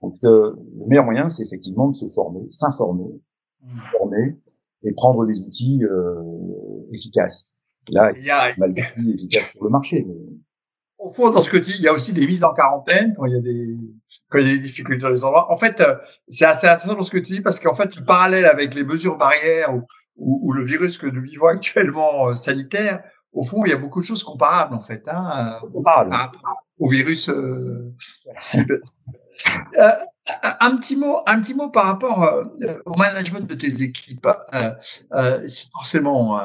[0.03, 3.21] Donc euh, le meilleur moyen, c'est effectivement de se former, s'informer,
[3.62, 3.79] mmh.
[3.92, 4.37] former
[4.85, 6.23] et prendre des outils euh,
[6.92, 7.49] efficaces.
[7.90, 10.05] Là, il y a mal d'outils efficaces pour le marché.
[10.07, 10.14] Mais...
[10.99, 13.14] Au fond, dans ce que tu dis, il y a aussi des mises en quarantaine
[13.16, 13.77] quand il y a des
[14.31, 15.51] quand il y a des difficultés dans les endroits.
[15.51, 15.97] En fait, euh,
[16.29, 18.85] c'est assez intéressant dans ce que tu dis parce qu'en fait, le parallèle avec les
[18.85, 19.83] mesures barrières ou,
[20.18, 23.02] ou, le virus que nous vivons actuellement euh, sanitaire,
[23.33, 26.38] au fond, il y a beaucoup de choses comparables en fait, hein, comparables
[26.78, 27.28] au virus.
[27.28, 27.94] Euh,
[29.81, 29.90] euh,
[30.61, 32.44] un petit mot, un petit mot par rapport euh,
[32.85, 34.28] au management de tes équipes.
[34.54, 36.40] Euh, c'est forcément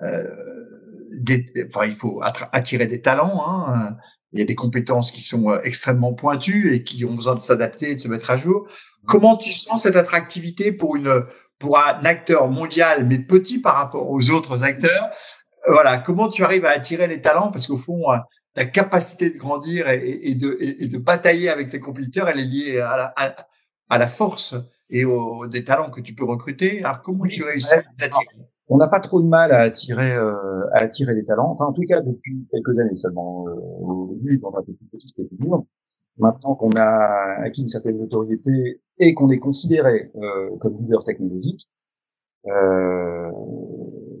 [0.00, 2.20] enfin, il faut
[2.52, 3.44] attirer des talents.
[3.46, 3.96] Hein.
[4.32, 7.40] Il y a des compétences qui sont euh, extrêmement pointues et qui ont besoin de
[7.40, 8.66] s'adapter et de se mettre à jour.
[8.66, 9.06] Mmh.
[9.06, 11.24] Comment tu sens cette attractivité pour une
[11.58, 15.10] pour un acteur mondial mais petit par rapport aux autres acteurs?
[15.66, 17.50] Voilà, comment tu arrives à attirer les talents?
[17.50, 18.16] Parce qu'au fond, euh,
[18.54, 22.80] ta capacité de grandir et, de, et, de batailler avec tes compétiteurs, elle est liée
[22.80, 23.14] à la,
[23.88, 24.56] à, la force
[24.90, 26.82] et aux, des talents que tu peux recruter.
[26.82, 28.48] Alors comment tu réussis à attirer?
[28.68, 31.50] On n'a pas trop de mal à attirer, euh, à attirer les talents.
[31.52, 33.46] Enfin, en tout cas, depuis quelques années seulement.
[33.48, 35.64] Euh, au début, quand on était plus petit, c'était plus dur.
[36.18, 41.68] Maintenant qu'on a acquis une certaine notoriété et qu'on est considéré euh, comme leader technologique,
[42.46, 43.30] euh,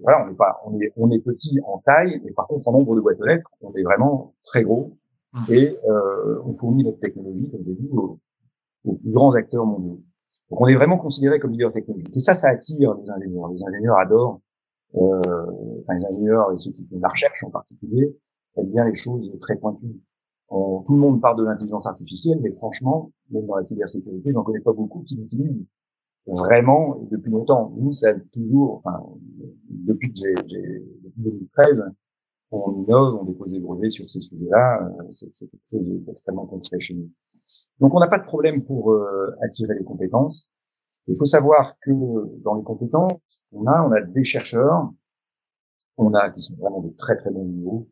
[0.02, 2.72] voilà, on n'est pas, on est, on est petit en taille, mais par contre en
[2.72, 4.96] nombre de boîtes aux lettres, on est vraiment très gros
[5.32, 5.52] mmh.
[5.52, 8.18] et euh, on fournit notre technologie, comme j'ai dit, aux,
[8.84, 10.00] aux plus grands acteurs mondiaux.
[10.50, 12.16] Donc on est vraiment considéré comme leader technologique.
[12.16, 13.48] Et ça, ça attire les ingénieurs.
[13.48, 14.40] Les ingénieurs adorent,
[14.94, 15.20] euh,
[15.82, 18.16] enfin les ingénieurs et ceux qui font de la recherche en particulier,
[18.56, 20.00] aiment bien les choses très pointues.
[20.50, 24.60] tout le monde parle de l'intelligence artificielle, mais franchement, même dans la cybersécurité, j'en connais
[24.60, 25.68] pas beaucoup qui l'utilisent
[26.28, 27.72] vraiment depuis longtemps.
[27.76, 29.02] Nous, ça a toujours, enfin,
[29.70, 30.34] depuis que j'ai,
[31.02, 31.90] depuis 2013,
[32.50, 34.82] on innove, on dépose des brevets sur ces sujets-là.
[34.82, 37.10] Euh, c'est, c'est quelque chose d'extrêmement concret chez nous.
[37.80, 40.50] Donc on n'a pas de problème pour euh, attirer les compétences.
[41.06, 41.92] Il faut savoir que
[42.42, 43.12] dans les compétences,
[43.52, 44.90] on a, on a des chercheurs,
[45.96, 47.88] on a qui sont vraiment de très très bons niveaux.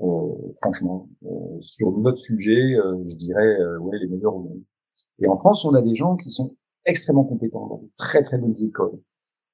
[0.00, 4.62] Euh, franchement, euh, sur notre sujet, je dirais ouais les meilleurs au monde.
[5.18, 8.38] Et en France, on a des gens qui sont extrêmement compétents dans de très très
[8.38, 8.98] bonnes écoles,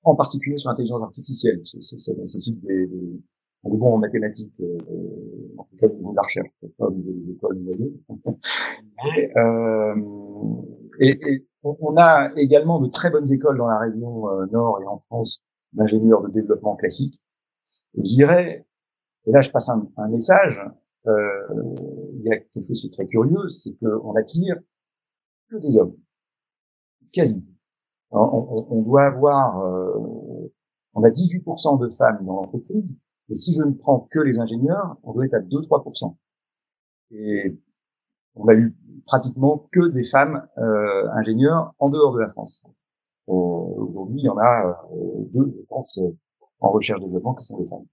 [0.03, 1.61] en particulier sur l'intelligence artificielle.
[1.65, 3.21] Ça nécessite des, des,
[3.63, 4.79] on est bon en mathématiques, euh,
[5.61, 7.59] en tout cas de la recherche, des écoles,
[9.05, 9.95] Mais, euh,
[11.01, 14.87] et, et, on a également de très bonnes écoles dans la région euh, nord et
[14.87, 15.43] en France
[15.75, 17.21] d'ingénieurs de développement classique.
[17.95, 18.67] je dirais,
[19.27, 20.63] et là je passe un, un message,
[21.07, 21.75] euh,
[22.15, 24.57] il y a quelque chose qui est très curieux, c'est qu'on attire
[25.51, 25.97] que des hommes,
[27.13, 27.47] quasi.
[28.11, 30.51] On, on, on doit avoir, euh,
[30.95, 32.97] on a 18% de femmes dans l'entreprise,
[33.31, 36.17] et si je ne prends que les ingénieurs, on doit être à 2-3%.
[37.13, 37.57] Et
[38.35, 42.65] on a eu pratiquement que des femmes euh, ingénieurs en dehors de la France.
[43.29, 46.01] Euh, Aujourd'hui, il y en a euh, deux, je pense,
[46.59, 47.87] en recherche-développement qui sont des femmes.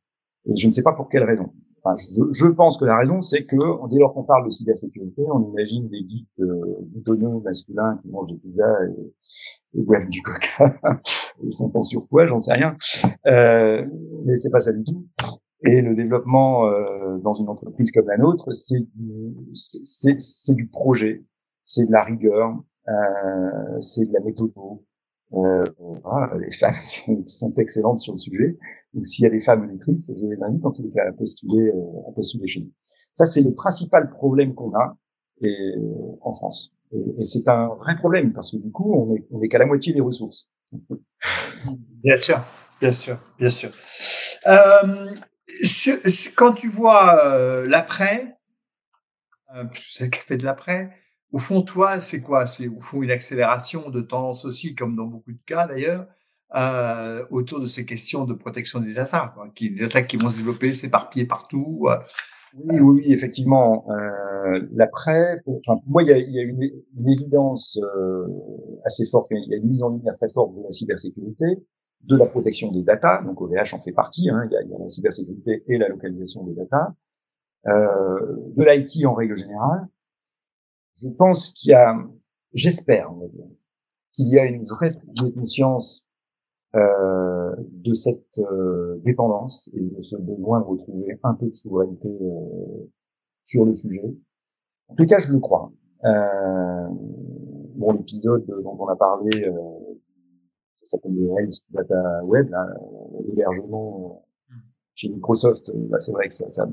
[0.45, 1.53] Et je ne sais pas pour quelle raison.
[1.95, 3.55] Je, je, pense que la raison, c'est que
[3.89, 8.31] dès lors qu'on parle de cybersécurité, on imagine des geeks euh, boutonneux masculins qui mangent
[8.31, 10.75] des pizzas et, et boivent du coca
[11.43, 12.75] et sont en surpoids, j'en sais rien.
[13.27, 13.85] Euh,
[14.25, 15.05] mais c'est pas ça du tout.
[15.65, 21.25] Et le développement euh, dans une entreprise comme la nôtre, c'est du, c'est, du projet,
[21.65, 22.55] c'est de la rigueur,
[22.87, 24.51] euh, c'est de la méthode.
[25.33, 25.65] Euh,
[26.39, 26.73] les femmes
[27.25, 28.57] sont, excellentes sur le sujet.
[28.93, 31.69] Donc, s'il y a des femmes auditrices, je les invite en tout cas à postuler,
[31.69, 32.71] euh, à postuler chez nous.
[33.13, 34.97] Ça, c'est le principal problème qu'on a
[35.41, 35.75] et,
[36.21, 36.73] en France.
[36.93, 39.57] Et, et c'est un vrai problème parce que du coup, on est, on est qu'à
[39.57, 40.49] la moitié des ressources.
[42.03, 42.39] Bien sûr,
[42.79, 43.71] bien sûr, bien sûr.
[44.45, 45.13] Euh,
[46.35, 48.37] quand tu vois euh, l'après,
[49.55, 50.89] euh, c'est le café de l'après,
[51.31, 52.45] au fond, toi, c'est quoi?
[52.45, 56.07] C'est au fond une accélération de tendance aussi, comme dans beaucoup de cas d'ailleurs,
[56.55, 60.29] euh, autour de ces questions de protection des data, quoi, qui, des attaques qui vont
[60.29, 61.87] se développer, s'éparpiller partout.
[61.89, 61.97] Euh.
[62.55, 63.85] Oui, oui, oui, effectivement.
[63.89, 68.25] Euh, L'après, enfin, moi, il y a, y a une, une, évidence euh,
[68.85, 71.45] assez forte, il y a une mise en ligne très forte de la cybersécurité,
[72.03, 74.73] de la protection des data, donc OVH en fait partie, hein, il, y a, y
[74.73, 76.95] a, la cybersécurité et la localisation des data,
[77.67, 77.73] euh,
[78.55, 79.87] de l'IT en règle générale.
[80.99, 81.95] Je pense qu'il y a,
[82.53, 83.11] j'espère,
[84.13, 84.91] qu'il y a une vraie
[85.35, 86.05] conscience
[86.75, 92.09] euh, de cette euh, dépendance et de ce besoin de retrouver un peu de souveraineté
[92.09, 92.89] euh,
[93.43, 94.15] sur le sujet.
[94.87, 95.71] En tout cas, je le crois.
[96.03, 96.87] Euh,
[97.75, 99.53] bon, l'épisode dont on a parlé, euh,
[100.75, 102.51] ça s'appelle le Rails Data Web,
[103.27, 104.23] l'hébergement
[104.95, 106.67] chez Microsoft, bah, c'est vrai que ça, ça,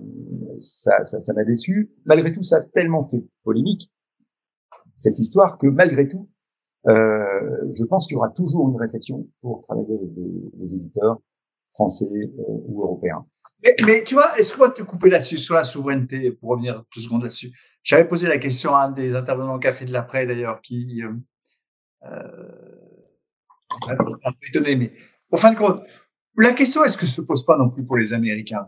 [0.57, 1.93] ça, ça m'a déçu.
[2.07, 3.93] Malgré tout, ça a tellement fait polémique
[4.97, 6.29] cette histoire que malgré tout,
[6.87, 11.19] euh, je pense qu'il y aura toujours une réflexion pour travailler avec des, éditeurs
[11.73, 13.25] français euh, ou européens.
[13.63, 16.85] Mais, mais, tu vois, est-ce qu'on va te couper là-dessus, sur la souveraineté, pour revenir
[16.95, 17.53] deux secondes là-dessus?
[17.83, 21.13] J'avais posé la question à un des intervenants au Café de l'après, d'ailleurs, qui euh,
[22.05, 22.55] euh,
[23.89, 24.93] un peu étonné, mais
[25.31, 25.83] au fin de compte,
[26.37, 28.67] la question est-ce que se pose pas non plus pour les Américains?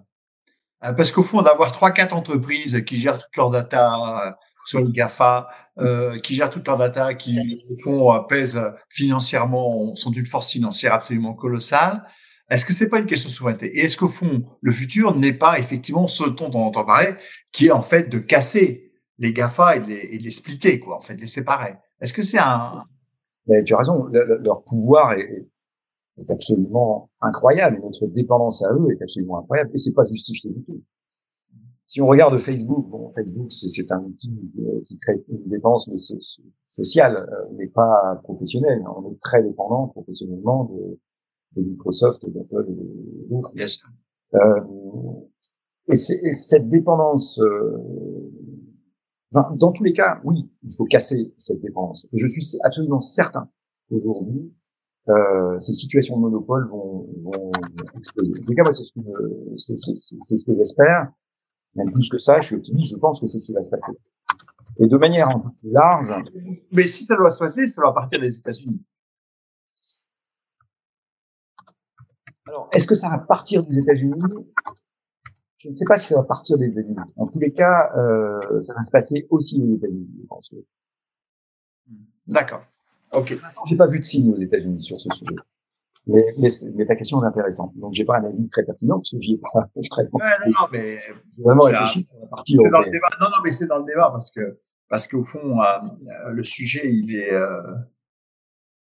[0.84, 4.92] Euh, Parce qu'au fond, d'avoir trois, quatre entreprises qui gèrent toutes leurs data soit les
[4.92, 5.48] GAFA,
[5.78, 10.50] euh, qui gèrent toute leur data, qui au fond euh, pèsent financièrement, sont d'une force
[10.50, 12.02] financière absolument colossale.
[12.48, 13.66] Est-ce que c'est pas une question de souveraineté?
[13.76, 17.14] Et est-ce qu'au fond, le futur n'est pas effectivement ce dont on entend parler,
[17.52, 20.96] qui est en fait de casser les GAFA et de les, et les splitter, quoi,
[20.96, 21.74] en fait, de les séparer?
[22.00, 22.84] Est-ce que c'est un...
[23.46, 25.46] Mais tu as raison, leur pouvoir est,
[26.18, 27.80] est, absolument incroyable.
[27.82, 30.82] Notre dépendance à eux est absolument incroyable et c'est pas justifié du tout.
[31.86, 34.36] Si on regarde Facebook, bon, Facebook c'est un outil
[34.84, 35.96] qui crée une dépense mais
[36.68, 38.82] sociale, euh, mais pas professionnelle.
[38.96, 40.98] On est très dépendant professionnellement de,
[41.56, 43.52] de Microsoft, d'Apple et d'autres.
[44.34, 44.60] Euh,
[45.88, 47.78] et, et, cette dépendance, euh,
[49.32, 52.08] dans tous les cas, oui, il faut casser cette dépendance.
[52.12, 53.48] Et je suis absolument certain
[53.88, 54.52] qu'aujourd'hui,
[55.08, 57.50] euh, ces situations de monopole vont, vont
[57.96, 58.32] exploser.
[58.42, 61.12] En tout cas, moi, c'est ce que, ce que j'espère.
[61.76, 63.70] Même plus que ça, je suis optimiste, je pense que c'est ce qui va se
[63.70, 63.92] passer.
[64.78, 66.14] Et de manière un peu plus large.
[66.72, 68.82] Mais si ça doit se passer, ça doit partir des États-Unis.
[72.48, 74.14] Alors, est-ce que ça va partir des États-Unis?
[75.58, 76.96] Je ne sais pas si ça va partir des États-Unis.
[77.16, 80.54] En tous les cas, euh, ça va se passer aussi aux États-Unis, je pense.
[82.26, 82.62] D'accord.
[83.12, 83.36] Ok.
[83.66, 85.34] J'ai pas vu de signe aux États-Unis sur ce sujet.
[86.06, 87.72] Mais, mais, ta question est intéressante.
[87.76, 89.48] Donc, j'ai pas un avis très pertinent parce que j'y ai pas
[89.90, 90.10] vraiment.
[90.12, 90.98] Ouais, non, non, mais
[91.38, 93.08] vraiment réfléchi C'est dans le débat.
[93.20, 96.88] Non, non, mais c'est dans le débat parce que parce qu'au fond, euh, le sujet,
[96.92, 97.60] il est euh,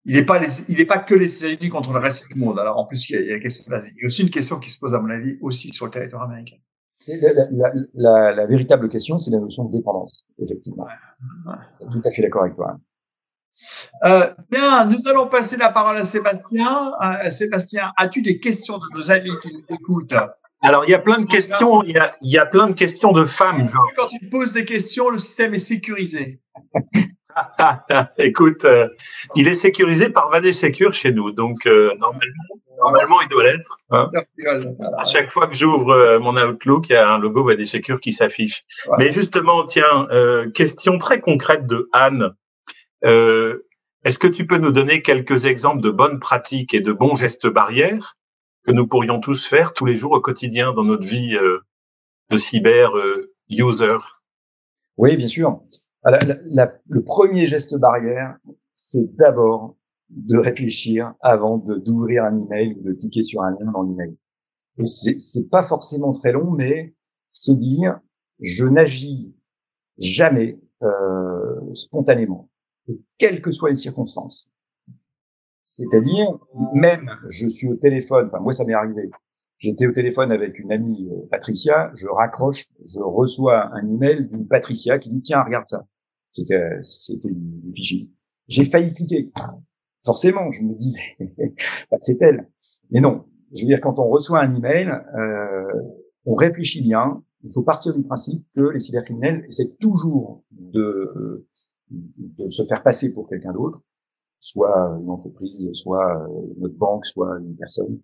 [0.06, 2.60] il n'est pas il n'est pas que les États-Unis contre le reste du monde.
[2.60, 3.92] Alors en plus, il y a, il y a la question de l'Asie.
[3.98, 5.92] Il y a aussi une question qui se pose à mon avis aussi sur le
[5.92, 6.58] territoire américain.
[6.96, 10.84] C'est la, la, la, la, véritable question, c'est la notion de dépendance, effectivement.
[10.84, 11.88] Ouais, ouais.
[11.92, 12.78] Tout à fait d'accord avec toi.
[14.06, 16.92] Euh, bien, nous allons passer la parole à Sébastien.
[17.04, 20.14] Euh, Sébastien, as-tu des questions de nos amis qui nous écoutent?
[20.62, 21.84] Alors, il y a plein de questions.
[21.84, 23.70] Il y a, il y a plein de questions de femmes.
[23.96, 26.40] Quand tu poses des questions, le système est sécurisé.
[28.18, 28.90] Écoute, euh,
[29.36, 32.20] il est sécurisé par Vadet Secure chez nous, donc normalement,
[32.78, 33.78] normalement, il doit l'être.
[33.92, 34.10] Hein.
[34.98, 38.12] À chaque fois que j'ouvre mon Outlook, il y a un logo Vadet Secure qui
[38.12, 38.66] s'affiche.
[38.98, 40.08] Mais justement, tiens,
[40.54, 42.34] question très concrète de Anne.
[43.06, 43.66] Euh,
[44.04, 47.48] Est-ce que tu peux nous donner quelques exemples de bonnes pratiques et de bons gestes
[47.48, 48.18] barrières
[48.64, 51.60] que nous pourrions tous faire tous les jours au quotidien dans notre vie euh,
[52.30, 53.98] de cyber euh, user?
[54.98, 55.62] Oui, bien sûr.
[56.04, 58.38] La, le premier geste barrière,
[58.74, 59.76] c'est d'abord
[60.10, 64.18] de réfléchir avant d'ouvrir un email ou de cliquer sur un lien dans l'email.
[64.78, 66.96] Et c'est pas forcément très long, mais
[67.32, 68.00] se dire
[68.40, 69.36] je n'agis
[69.98, 72.50] jamais euh, spontanément
[73.18, 74.50] quelles que soient les circonstances.
[75.64, 76.28] C'est-à-dire,
[76.74, 79.12] même je suis au téléphone, enfin moi ça m'est arrivé,
[79.60, 84.48] j'étais au téléphone avec une amie euh, Patricia, je raccroche, je reçois un email d'une
[84.48, 85.86] Patricia qui dit tiens regarde ça,
[86.32, 88.10] c'était c'était du fichier.
[88.48, 89.32] J'ai failli cliquer,
[90.04, 91.18] forcément, je me disais
[91.92, 92.50] bah, c'est elle,
[92.90, 93.26] mais non.
[93.54, 95.82] Je veux dire quand on reçoit un email, euh,
[96.26, 97.24] on réfléchit bien.
[97.44, 101.48] Il faut partir du principe que les cybercriminels essaient toujours de
[101.92, 103.82] de se faire passer pour quelqu'un d'autre,
[104.40, 108.00] soit une entreprise, soit euh, notre banque, soit une personne.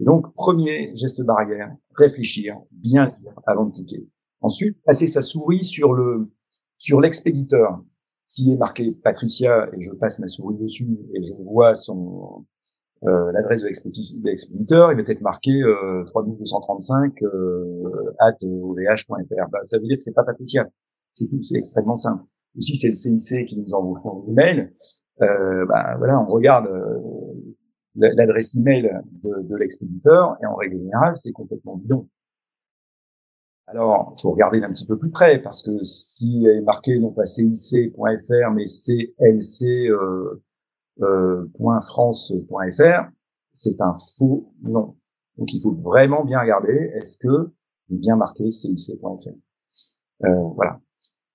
[0.00, 4.06] Et donc, premier geste barrière, réfléchir, bien lire avant de cliquer.
[4.40, 6.30] Ensuite, passer sa souris sur le
[6.78, 7.82] sur l'expéditeur.
[8.26, 12.46] S'il est marqué Patricia et je passe ma souris dessus et je vois son
[13.04, 13.68] euh, l'adresse de
[14.24, 19.48] l'expéditeur, il va être marqué euh, 3235 euh, at ovh.fr.
[19.50, 20.66] Bah, ça veut dire que c'est pas Patricia.
[21.12, 22.24] C'est tout, c'est extrêmement simple
[22.58, 24.70] ou si c'est le CIC qui nous envoie un email,
[25.22, 26.98] euh, bah, voilà, on regarde euh,
[27.94, 28.90] l'adresse email
[29.22, 32.08] de, de l'expéditeur et en règle générale, c'est complètement bidon.
[33.70, 37.12] Alors, il faut regarder d'un petit peu plus près parce que si est marqué non
[37.12, 43.02] pas cic.fr mais clc.france.fr, euh,
[43.52, 44.96] c'est un faux nom.
[45.36, 47.52] Donc, il faut vraiment bien regarder est-ce que
[47.90, 49.28] bien marqué cic.fr.
[50.24, 50.80] Euh, voilà.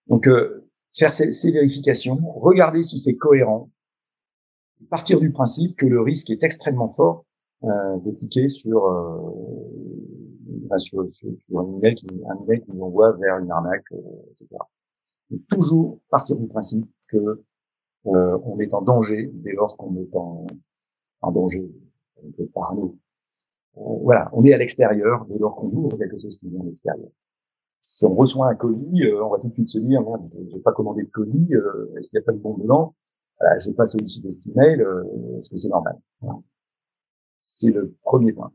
[0.08, 0.63] Donc, euh,
[0.96, 3.70] faire ces, ces vérifications, regarder si c'est cohérent,
[4.90, 7.26] partir du principe que le risque est extrêmement fort
[7.64, 13.14] euh, de cliquer sur, euh, sur, sur, sur, un email qui, un qui nous envoie
[13.14, 14.50] vers une arnaque, euh, etc.
[15.32, 17.42] Et toujours partir du principe que
[18.06, 20.46] euh, on est en danger dès lors qu'on est en,
[21.22, 21.72] en danger
[22.54, 22.98] par nous.
[23.78, 26.68] Euh, voilà, on est à l'extérieur dès lors qu'on ouvre quelque chose qui vient de
[26.68, 27.10] l'extérieur
[27.84, 30.60] si on reçoit un colis, euh, on va tout de suite se dire, merde, j'ai
[30.60, 32.96] pas commandé de colis, euh, est-ce qu'il n'y a pas de bon dedans?
[33.38, 35.04] Voilà, J'ai pas sollicité cet email, euh,
[35.38, 36.00] est-ce que c'est normal?
[37.40, 38.54] C'est le premier point.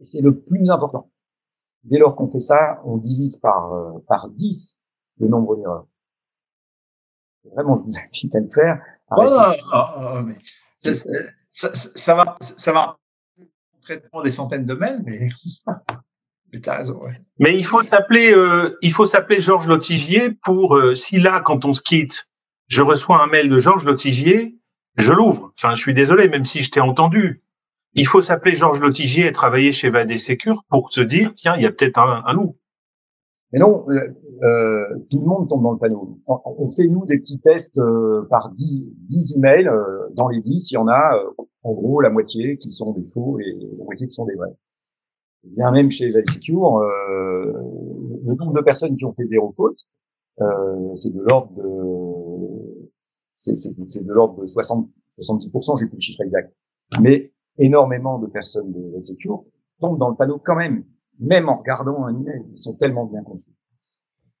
[0.00, 1.10] Et c'est le plus important.
[1.84, 3.74] Dès lors qu'on fait ça, on divise par
[4.06, 4.80] par 10
[5.18, 5.86] le nombre d'erreurs.
[7.44, 8.82] Vraiment, je vous invite à le faire.
[9.10, 9.22] Oh,
[9.74, 10.34] oh, oh, mais
[10.78, 10.94] ça,
[11.50, 12.98] ça, ça, va, ça va
[13.82, 15.28] traitement des centaines de mails, mais,
[16.52, 17.00] mais as raison.
[17.38, 21.64] Mais il faut s'appeler, euh, il faut s'appeler Georges Lotigier pour euh, si là, quand
[21.64, 22.26] on se quitte,
[22.68, 24.58] je reçois un mail de Georges Lotigier,
[24.96, 25.52] je l'ouvre.
[25.56, 27.42] Enfin, je suis désolé, même si je t'ai entendu.
[27.94, 31.62] Il faut s'appeler Georges Lotigier et travailler chez Vadé Secure pour se dire, tiens, il
[31.62, 32.56] y a peut-être un, un loup.
[33.52, 33.94] Mais non, euh,
[34.42, 36.18] euh, tout le monde tombe dans le panneau.
[36.28, 39.66] On, fait, nous, des petits tests euh, par 10, 10 emails.
[39.66, 41.20] Euh, dans les 10, il y en a,
[41.62, 44.54] en gros, la moitié qui sont des faux et la moitié qui sont des vrais.
[45.44, 49.86] Bien même chez Valsecure, le nombre de personnes qui ont fait zéro faute,
[50.94, 52.90] c'est de l'ordre de
[53.34, 56.54] c'est de l'ordre de 60 70%, j'ai plus le chiffre exact.
[57.00, 59.44] Mais énormément de personnes de Valsecure
[59.80, 60.84] tombent dans le panneau quand même,
[61.18, 62.44] même en regardant un email.
[62.50, 63.52] Ils sont tellement bien conçus.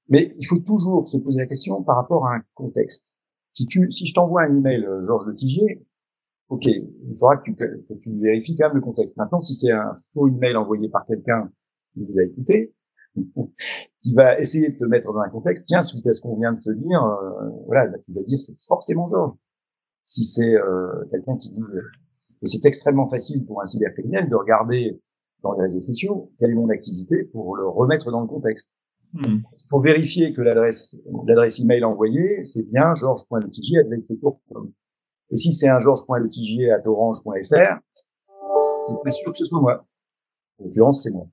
[0.08, 3.16] Mais il faut toujours se poser la question par rapport à un contexte.
[3.52, 5.86] Si tu, si je t'envoie un email, euh, Georges Le Tigier,
[6.50, 9.16] ok, il faudra que tu, que tu vérifies quand même le contexte.
[9.16, 11.50] Maintenant, si c'est un faux email envoyé par quelqu'un
[11.94, 12.74] qui vous a écouté,
[14.02, 16.52] qui va essayer de te mettre dans un contexte, tiens, suite à ce qu'on vient
[16.52, 19.34] de se dire, euh, voilà, bah, tu vas dire c'est forcément Georges.
[20.02, 21.62] Si c'est euh, quelqu'un qui dit,
[22.42, 25.00] et c'est extrêmement facile pour un cybercriminel de regarder
[25.42, 28.72] dans les réseaux sociaux quelle est mon activité pour le remettre dans le contexte.
[29.12, 29.38] Hmm.
[29.56, 30.96] Il faut vérifier que l'adresse,
[31.26, 34.72] l'adresse email envoyée, c'est bien georges.letigier.com.
[35.32, 39.84] Et si c'est un georges.letigier.orange.fr, c'est pas sûr que ce soit moi.
[40.58, 41.24] En l'occurrence, c'est moi.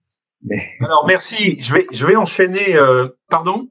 [0.44, 0.58] Mais...
[0.82, 1.58] Alors, merci.
[1.60, 3.68] Je vais, je vais enchaîner, euh, pardon?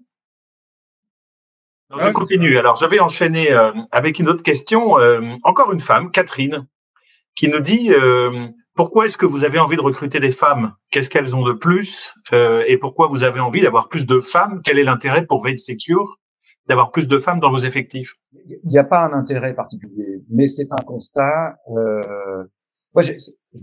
[1.97, 2.59] je continue.
[2.59, 4.99] Alors, je vais enchaîner euh, avec une autre question.
[4.99, 6.67] Euh, encore une femme, Catherine,
[7.37, 10.75] qui nous dit euh, pourquoi est-ce que vous avez envie de recruter des femmes?
[10.91, 14.61] Qu'est-ce qu'elles ont de plus euh, Et pourquoi vous avez envie d'avoir plus de femmes?
[14.63, 16.19] Quel est l'intérêt pour Veil Secure?
[16.69, 18.15] D'avoir plus de femmes dans vos effectifs
[18.45, 21.59] Il n'y a pas un intérêt particulier, mais c'est un constat.
[21.71, 22.45] Euh,
[22.95, 23.13] moi, je,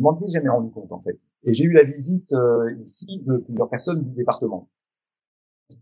[0.01, 1.19] m'en ai jamais rendu compte en fait.
[1.43, 4.69] Et j'ai eu la visite euh, ici de plusieurs personnes du département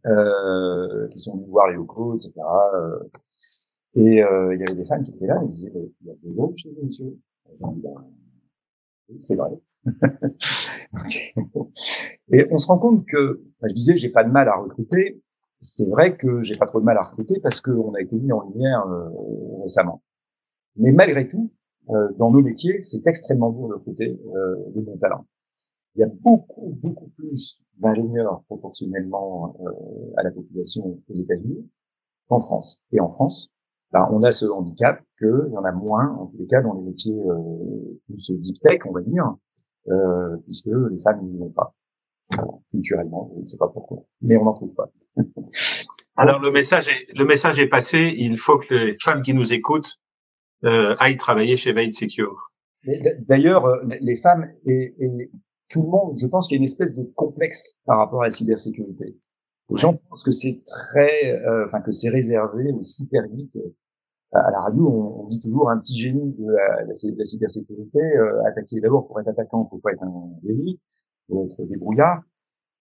[0.05, 2.33] euh, qui sont venues voir les locaux, etc.
[2.75, 2.99] Euh,
[3.93, 6.13] et euh, il y avait des femmes qui étaient là, ils disaient il y a
[6.23, 7.17] des autres chez vous, monsieur
[9.19, 9.51] c'est vrai.
[12.31, 15.20] et on se rend compte que, bah, je disais, j'ai pas de mal à recruter.
[15.61, 18.31] C'est vrai que j'ai pas trop de mal à recruter parce qu'on a été mis
[18.31, 19.09] en lumière euh,
[19.61, 20.01] récemment.
[20.75, 21.51] Mais malgré tout,
[21.89, 25.25] euh, dans nos métiers, c'est extrêmement dur de recruter euh, des bons talents.
[25.95, 31.69] Il y a beaucoup, beaucoup plus d'ingénieurs proportionnellement euh, à la population aux États-Unis
[32.27, 32.81] qu'en France.
[32.91, 33.51] Et en France,
[33.91, 36.73] ben, on a ce handicap qu'il y en a moins, en tous les cas, dans
[36.73, 39.35] les métiers euh, plus deep tech, on va dire,
[39.89, 41.75] euh, puisque les femmes n'y vont pas.
[42.71, 44.91] Culturellement, je ne sais pas pourquoi, mais on n'en trouve pas.
[46.15, 48.13] Alors le message est le message est passé.
[48.17, 49.99] Il faut que les femmes qui nous écoutent
[50.65, 52.51] euh, aillent travailler chez Veil Secure.
[53.27, 55.31] D'ailleurs, euh, les femmes et, et,
[55.69, 58.25] tout le monde, je pense qu'il y a une espèce de complexe par rapport à
[58.25, 59.17] la cybersécurité.
[59.69, 63.57] Les gens pensent que c'est très, euh, enfin que c'est réservé aux super geeks
[64.33, 66.45] à la radio, on, dit toujours un petit génie de
[66.87, 67.99] la, cybersécurité.
[67.99, 70.79] Euh, attaquer d'abord pour être attaquant, il faut pas être un génie,
[71.31, 72.21] faut être débrouillard.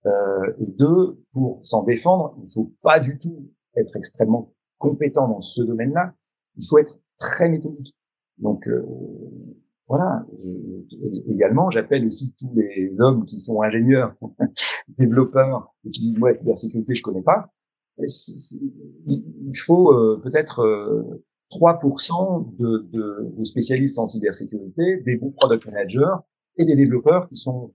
[0.07, 5.41] Euh, et deux, pour s'en défendre, il faut pas du tout être extrêmement compétent dans
[5.41, 6.15] ce domaine-là.
[6.57, 7.95] Il faut être très méthodique.
[8.39, 8.85] Donc euh,
[9.87, 10.25] voilà.
[11.29, 14.15] également, j'appelle aussi tous les hommes qui sont ingénieurs,
[14.99, 17.53] développeurs, et qui disent moi cybersécurité je connais pas.
[17.99, 25.67] il faut euh, peut-être euh, 3% de, de, de, spécialistes en cybersécurité, des bons product
[25.67, 26.15] managers
[26.57, 27.75] et des développeurs qui sont,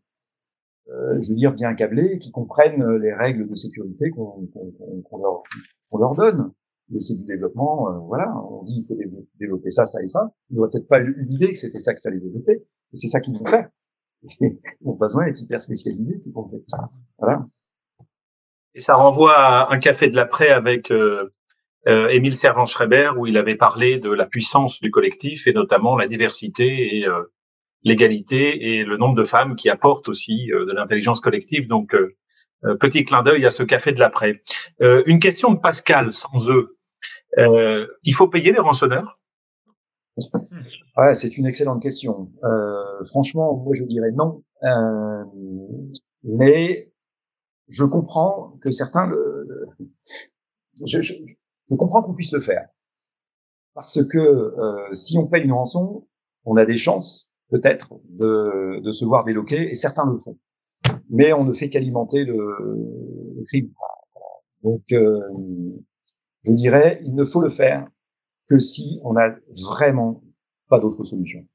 [0.89, 4.47] euh, je veux dire, bien câblés qui comprennent les règles de sécurité qu'on
[5.17, 5.43] leur,
[5.91, 6.51] leur, donne.
[6.89, 8.95] Mais c'est du développement, euh, voilà, on dit il faut
[9.39, 10.31] développer ça, ça et ça.
[10.49, 13.19] Ils n'auraient peut-être pas eu l'idée que c'était ça qu'il fallait développer, et c'est ça
[13.19, 13.69] qu'ils vont faire.
[14.41, 16.53] Ils n'ont pas besoin d'être hyper spécialisés, tout compte.
[17.17, 17.45] Voilà.
[18.75, 21.33] Et ça renvoie à un café de l'après avec euh,
[21.87, 26.07] euh, Émile Servan-Schreiber, où il avait parlé de la puissance du collectif et notamment la
[26.07, 27.23] diversité et euh,
[27.85, 31.67] l'égalité et le nombre de femmes qui apportent aussi euh, de l'intelligence collective.
[31.67, 32.17] Donc, euh,
[32.79, 34.41] petit clin d'œil à ce café de l'après.
[34.79, 36.77] une question de Pascal, sans eux.
[37.37, 39.19] il faut payer les rançonneurs?
[40.97, 42.31] Ouais, c'est une excellente question.
[43.11, 44.41] franchement, moi je dirais non,
[46.23, 46.91] mais
[47.67, 49.67] je comprends que certains le,
[50.85, 51.13] je, je,
[51.69, 52.67] je comprends qu'on puisse le faire.
[53.73, 56.07] Parce que euh, si on paye une rançon,
[56.45, 60.37] on a des chances peut-être de, de, se voir déloquer, et certains le font.
[61.09, 63.71] Mais on ne fait qu'alimenter le, le, crime.
[64.63, 65.19] Donc, euh,
[66.45, 67.87] je dirais, il ne faut le faire
[68.49, 69.35] que si on n'a
[69.69, 70.23] vraiment
[70.69, 71.45] pas d'autre solution.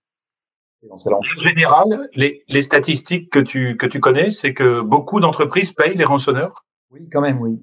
[0.88, 5.96] En général, les, les, statistiques que tu, que tu connais, c'est que beaucoup d'entreprises payent
[5.96, 6.64] les rançonneurs?
[6.90, 7.60] Oui, quand même, oui.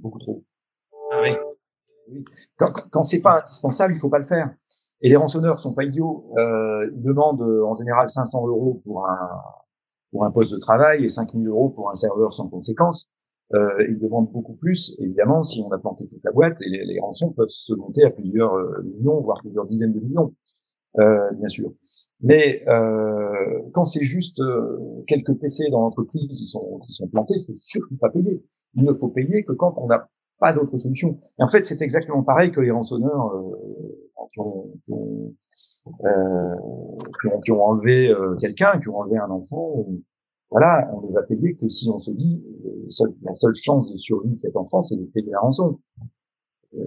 [0.00, 0.42] beaucoup trop.
[1.12, 1.30] Ah oui.
[2.08, 2.24] oui.
[2.56, 4.54] Quand, quand c'est pas indispensable, il faut pas le faire.
[5.02, 6.26] Et les rançonneurs sont pas idiots.
[6.36, 9.42] Euh, ils demandent euh, en général 500 euros pour un,
[10.12, 13.08] pour un poste de travail et 5000 euros pour un serveur sans conséquence.
[13.54, 17.00] Euh, ils demandent beaucoup plus, évidemment, si on a planté toute la boîte, les, les
[17.00, 20.32] rançons peuvent se monter à plusieurs euh, millions, voire plusieurs dizaines de millions,
[20.98, 21.72] euh, bien sûr.
[22.20, 27.34] Mais euh, quand c'est juste euh, quelques PC dans l'entreprise qui sont, qui sont plantés,
[27.36, 28.44] il faut surtout pas payer.
[28.74, 31.18] Il ne faut payer que quand on n'a pas d'autre solution.
[31.38, 33.34] Et en fait, c'est exactement pareil que les rançonneurs
[34.32, 35.34] qui ont, qui ont,
[37.56, 39.86] ont, enlevé quelqu'un, qui ont enlevé un enfant
[40.50, 43.96] voilà, on les a payés que si on se dit euh, la seule chance de
[43.96, 45.78] survie de cet enfant, c'est de payer la rançon.
[46.74, 46.78] Euh,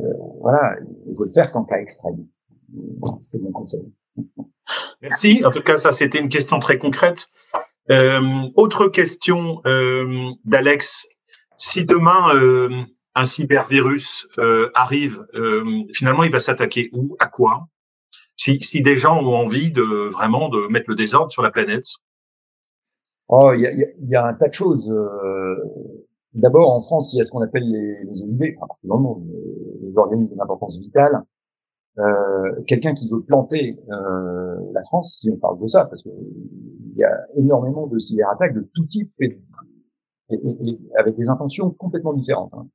[0.41, 0.75] voilà,
[1.07, 2.27] il faut le faire qu'en cas extrême.
[3.19, 3.89] C'est mon conseil.
[5.01, 5.43] Merci.
[5.45, 7.27] En tout cas, ça, c'était une question très concrète.
[7.89, 11.07] Euh, autre question euh, d'Alex.
[11.57, 12.69] Si demain euh,
[13.15, 15.25] un cybervirus euh, arrive,
[15.93, 17.67] finalement, il va s'attaquer où, à quoi?
[18.35, 21.85] Si, si des gens ont envie de vraiment de mettre le désordre sur la planète
[23.29, 24.91] Oh, il y a, y a, un tas de choses.
[24.91, 25.55] Euh,
[26.33, 29.23] d'abord, en France, il y a ce qu'on appelle les, les enfin, dans le monde,
[29.81, 31.23] les organismes d'importance vitale.
[31.99, 36.13] Euh, quelqu'un qui veut planter euh, la France, si on parle de ça, parce qu'il
[36.95, 39.39] y a énormément de cyberattaques de tout type et,
[40.97, 42.53] avec des intentions complètement différentes.
[42.53, 42.67] Hein.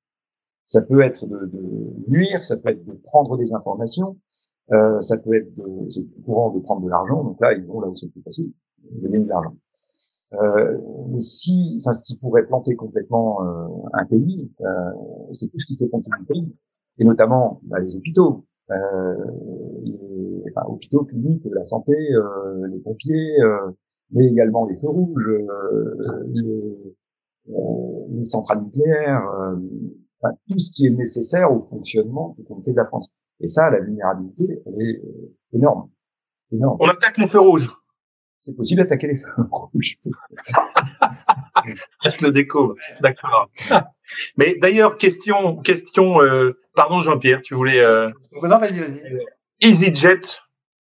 [0.69, 4.19] Ça peut être de, de, nuire, ça peut être de prendre des informations,
[4.71, 5.49] euh, ça peut être,
[5.89, 7.25] c'est courant de prendre de l'argent.
[7.25, 8.53] Donc là, ils vont là où c'est plus facile,
[8.85, 9.57] de gagner de l'argent.
[10.35, 10.77] Euh,
[11.09, 14.91] mais si, enfin, ce qui pourrait planter complètement euh, un pays, euh,
[15.33, 16.55] c'est tout ce qui fait fonctionner le pays,
[16.99, 19.14] et notamment bah, les hôpitaux, euh,
[19.85, 21.95] les hôpitaux, cliniques, la santé,
[22.71, 23.39] les pompiers,
[24.11, 25.33] mais également les feux rouges,
[26.27, 26.95] les,
[27.47, 29.23] les, centrales nucléaires,
[30.21, 33.11] enfin, tout ce qui est nécessaire au fonctionnement du comité de la France.
[33.41, 35.03] Et ça, la vulnérabilité, elle est
[35.53, 35.91] énorme.
[36.53, 36.77] énorme.
[36.81, 37.71] On attaque les feux rouges
[38.41, 39.99] c'est possible d'attaquer les feux rouges.
[42.05, 42.75] Je le découvre.
[43.01, 43.51] D'accord.
[44.37, 46.23] Mais d'ailleurs, question, question.
[46.23, 47.81] Euh, pardon, Jean-Pierre, tu voulais.
[47.81, 48.11] Euh,
[48.43, 49.01] non, vas-y, vas-y.
[49.12, 49.19] Euh,
[49.61, 50.21] EasyJet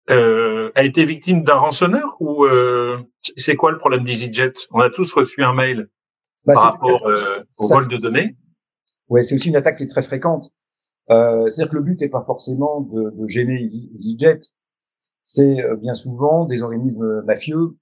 [0.10, 3.00] euh, a été victime d'un rançonneur ou euh,
[3.36, 4.54] c'est quoi le problème d'EasyJet?
[4.72, 5.90] On a tous reçu un mail
[6.46, 8.36] bah, par rapport euh, au vol de données.
[9.10, 10.52] Ouais, c'est aussi une attaque qui est très fréquente.
[11.08, 14.40] C'est-à-dire que le but n'est pas forcément de, de gêner EasyJet,
[15.30, 17.76] c'est euh, bien souvent des organismes mafieux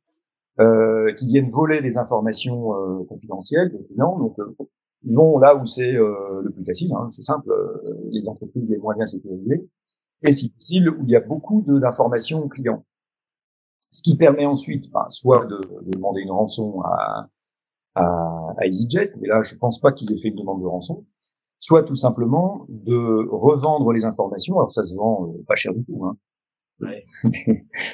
[0.59, 4.17] euh, qui viennent voler des informations euh, confidentielles des clients.
[4.19, 4.37] Donc,
[5.03, 7.49] ils vont là où c'est le plus facile, hein, c'est simple,
[8.09, 9.69] les entreprises les moins bien sécurisées,
[10.23, 12.83] et si possible, où il y a beaucoup d'informations clients.
[13.91, 17.29] Ce qui permet ensuite, bah, soit de, de, demander une rançon à,
[17.95, 21.05] à, à, EasyJet, mais là, je pense pas qu'ils aient fait une demande de rançon,
[21.67, 24.55] soit tout simplement de revendre les informations.
[24.55, 26.15] Alors, ça se vend pas cher du tout, hein,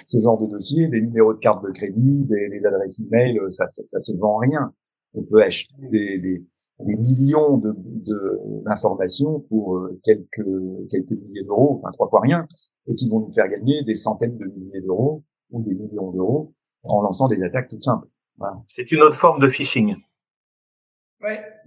[0.06, 3.50] ce genre de dossier, des numéros de carte de crédit, des, des adresses email, euh,
[3.50, 4.72] ça, ça, ça, se vend rien.
[5.16, 6.46] On peut acheter des, des,
[6.82, 7.74] des millions de,
[8.64, 10.46] d'informations pour euh, quelques
[10.92, 12.46] quelques milliers d'euros, enfin trois fois rien,
[12.88, 16.54] et qui vont nous faire gagner des centaines de milliers d'euros ou des millions d'euros
[16.84, 18.08] en lançant des attaques toutes simples.
[18.38, 18.56] Voilà.
[18.68, 19.96] C'est une autre forme de phishing.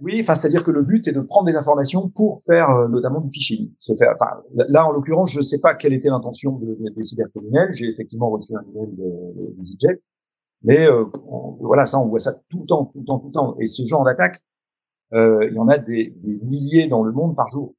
[0.01, 3.21] Oui, enfin, c'est-à-dire que le but est de prendre des informations pour faire euh, notamment
[3.21, 3.71] du phishing.
[3.79, 7.03] Se faire, enfin, là, en l'occurrence, je ne sais pas quelle était l'intention de, des
[7.03, 7.73] cybercriminels.
[7.73, 9.99] J'ai effectivement reçu un email de, de
[10.63, 11.05] mais euh,
[11.59, 13.57] voilà, ça, on voit ça tout le temps, tout le temps, tout le temps.
[13.59, 14.39] Et ce genre d'attaque,
[15.13, 17.73] euh, il y en a des, des, milliers dans le monde par jour.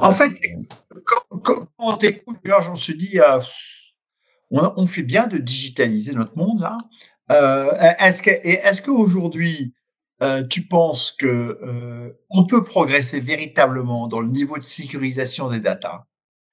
[0.00, 0.32] En fait,
[1.04, 3.18] quand, quand on t'écoute, Georges, on se dit,
[4.50, 6.78] on, on, fait bien de digitaliser notre monde là.
[7.98, 9.75] est-ce que, est-ce qu'aujourd'hui
[10.22, 15.60] euh, tu penses que euh, on peut progresser véritablement dans le niveau de sécurisation des
[15.60, 16.06] datas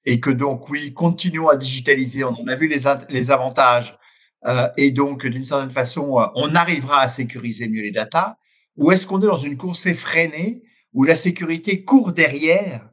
[0.04, 2.24] et que donc oui, continuons à digitaliser.
[2.24, 3.98] On en a vu les, les avantages
[4.46, 8.36] euh, et donc d'une certaine façon, euh, on arrivera à sécuriser mieux les datas.
[8.76, 10.62] Ou est-ce qu'on est dans une course effrénée
[10.92, 12.88] où la sécurité court derrière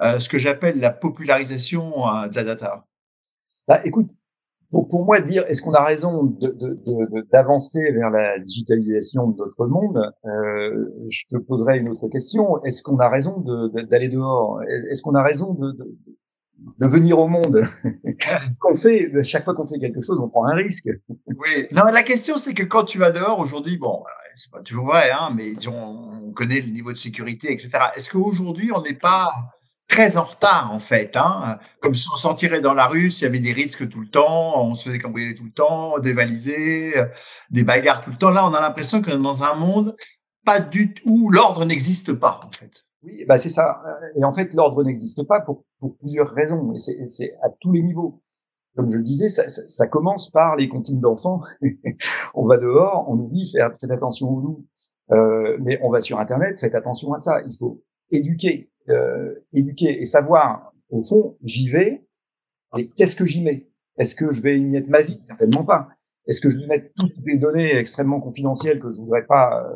[0.00, 1.90] euh, ce que j'appelle la popularisation
[2.28, 2.86] de la data?
[3.68, 4.10] Bah, Écoute,
[4.70, 6.24] pour, pour moi, dire est-ce qu'on a raison
[7.32, 12.08] d'avancer de, de, vers la digitalisation de notre monde, euh, je te poserai une autre
[12.08, 12.62] question.
[12.64, 13.44] Est-ce qu'on a raison
[13.90, 14.60] d'aller dehors?
[14.90, 15.72] Est-ce qu'on a raison de,
[16.78, 17.62] de, venir au monde?
[18.60, 20.88] Qu'on fait chaque fois qu'on fait quelque chose, on prend un risque.
[21.08, 21.66] Oui.
[21.72, 24.02] Non, la question c'est que quand tu vas dehors aujourd'hui, bon,
[24.34, 27.70] c'est pas toujours vrai, hein, mais on, on connaît le niveau de sécurité, etc.
[27.94, 29.30] Est-ce qu'aujourd'hui on n'est pas
[29.96, 31.16] très en retard en fait.
[31.16, 31.58] Hein.
[31.80, 34.08] Comme si on s'en tirait dans la rue, s'il y avait des risques tout le
[34.08, 36.94] temps, on se faisait cambrioler tout le temps, dévaliser,
[37.50, 38.30] des bagarres tout le temps.
[38.30, 39.96] Là, on a l'impression que dans un monde
[40.44, 42.84] pas du tout l'ordre n'existe pas en fait.
[43.02, 43.82] Oui, bah c'est ça.
[44.16, 46.72] Et en fait, l'ordre n'existe pas pour, pour plusieurs raisons.
[46.74, 48.22] Et c'est à tous les niveaux.
[48.76, 51.40] Comme je le disais, ça, commence par les comptines d'enfants.
[52.34, 54.66] on va dehors, on nous dit faites, attention aux loups,
[55.12, 57.40] euh, mais on va sur Internet, faites attention à ça.
[57.46, 58.70] Il faut éduquer,
[59.52, 60.72] éduquer et savoir.
[60.90, 62.06] Au fond, j'y vais.
[62.76, 63.68] Et qu'est-ce que j'y mets?
[63.98, 65.18] Est-ce que je vais y mettre ma vie?
[65.18, 65.88] Certainement pas.
[66.26, 69.74] Est-ce que je vais mettre toutes les données extrêmement confidentielles que je voudrais pas euh,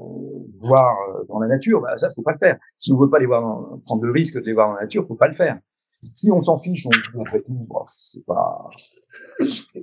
[0.58, 1.80] voir euh, dans la nature?
[1.80, 2.58] Bah, Ça, faut pas le faire.
[2.76, 5.06] Si on veut pas les voir, prendre le risque de les voir dans la nature,
[5.06, 5.58] faut pas le faire.
[6.14, 8.70] Si on s'en fiche, on dit après tout, c'est pas.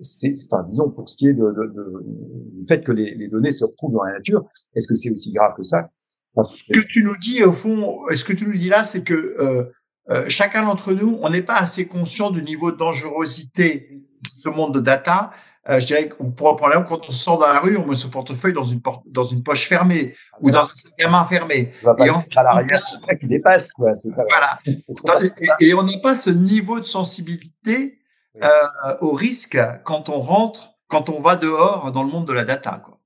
[0.01, 2.03] C'est, enfin, disons pour ce qui est de, de, de
[2.59, 5.31] du fait que les, les, données se retrouvent dans la nature, est-ce que c'est aussi
[5.31, 5.91] grave que ça?
[6.43, 9.13] Ce que tu nous dis au fond, ce que tu nous dis là, c'est que
[9.13, 9.63] euh,
[10.09, 13.89] euh, chacun d'entre nous, on n'est pas assez conscient du niveau de dangerosité
[14.21, 15.31] de ce monde de data
[15.69, 18.09] euh, je dirais qu'on pourrait prendre quand on sort dans la rue, on met son
[18.09, 21.73] portefeuille dans une, porte, dans une poche fermée ou dans un sac à main fermé.
[21.97, 22.81] et on, à l'arrière,
[23.19, 23.73] qui dépasse.
[23.73, 23.91] Quoi.
[24.15, 24.59] Voilà.
[25.59, 27.99] et, on n'a pas ce niveau de sensibilité
[29.01, 32.81] au risque quand on rentre, quand on va dehors dans le monde de la data.
[32.85, 32.96] Quoi.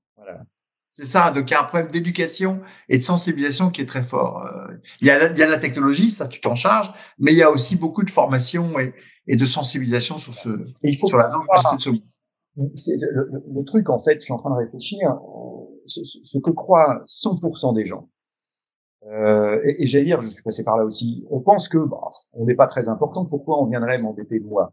[0.94, 4.02] C'est ça, donc il y a un problème d'éducation et de sensibilisation qui est très
[4.02, 4.44] fort.
[4.44, 7.38] Euh, il y a, il y a la technologie, ça tu t'en charges, mais il
[7.38, 8.92] y a aussi beaucoup de formation et,
[9.26, 10.50] et de sensibilisation sur ce,
[10.82, 12.00] et il faut sur la de ce monde
[12.56, 16.50] le, le, truc, en fait, je suis en train de réfléchir, euh, ce, ce que
[16.50, 18.08] croient 100% des gens.
[19.06, 21.26] Euh, et, et j'allais dire, je suis passé par là aussi.
[21.30, 23.24] On pense que bah, on n'est pas très important.
[23.24, 24.72] Pourquoi on viendrait m'embêter de moi?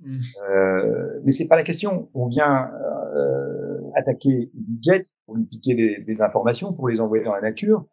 [0.00, 0.18] Mmh.
[0.50, 2.10] euh, Mais c'est pas la question.
[2.14, 2.70] On vient
[3.16, 7.84] euh, attaquer EasyJet pour lui piquer des, des, informations, pour les envoyer dans la nature.